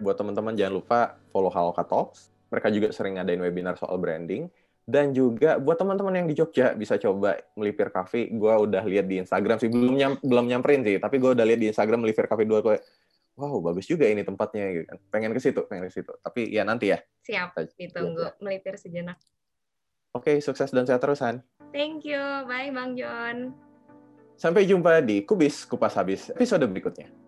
Buat 0.00 0.16
teman-teman 0.20 0.52
jangan 0.56 0.74
lupa 0.80 1.00
follow 1.32 1.52
Haloka 1.52 1.84
Talks. 1.84 2.32
Mereka 2.48 2.68
juga 2.72 2.88
sering 2.92 3.20
ngadain 3.20 3.40
webinar 3.40 3.76
soal 3.76 4.00
branding. 4.00 4.48
Dan 4.86 5.10
juga 5.10 5.58
buat 5.58 5.74
teman-teman 5.82 6.14
yang 6.14 6.26
di 6.30 6.34
Jogja 6.38 6.70
bisa 6.78 6.94
coba 6.94 7.42
melipir 7.58 7.90
cafe. 7.90 8.30
Gue 8.30 8.54
udah 8.54 8.86
lihat 8.86 9.10
di 9.10 9.18
Instagram 9.18 9.58
sih 9.58 9.66
belum 9.66 9.98
nyam, 9.98 10.12
belum 10.22 10.46
nyamperin 10.46 10.86
sih, 10.86 11.02
tapi 11.02 11.18
gue 11.18 11.34
udah 11.34 11.42
lihat 11.42 11.58
di 11.58 11.68
Instagram 11.74 12.06
melipir 12.06 12.30
cafe 12.30 12.46
dua 12.46 12.62
gue 12.62 12.78
wow 13.34 13.58
bagus 13.60 13.84
juga 13.84 14.06
ini 14.06 14.22
tempatnya 14.22 14.64
gitu 14.72 14.84
kan. 14.86 14.98
Pengen 15.10 15.34
ke 15.34 15.40
situ, 15.42 15.60
pengen 15.66 15.90
ke 15.90 15.92
situ. 15.92 16.12
Tapi 16.22 16.54
ya 16.54 16.62
nanti 16.62 16.94
ya. 16.94 17.02
Siap, 17.26 17.58
ditunggu 17.74 18.38
melipir 18.38 18.78
sejenak. 18.78 19.18
Oke, 20.16 20.40
sukses 20.40 20.72
dan 20.72 20.88
sehat 20.88 21.04
terusan. 21.04 21.44
Thank 21.76 22.08
you. 22.08 22.20
Bye 22.48 22.72
Bang 22.72 22.96
John. 22.96 23.52
Sampai 24.36 24.64
jumpa 24.64 25.04
di 25.04 25.24
Kubis 25.28 25.68
Kupas 25.68 25.96
Habis 25.96 26.32
episode 26.32 26.64
berikutnya. 26.68 27.25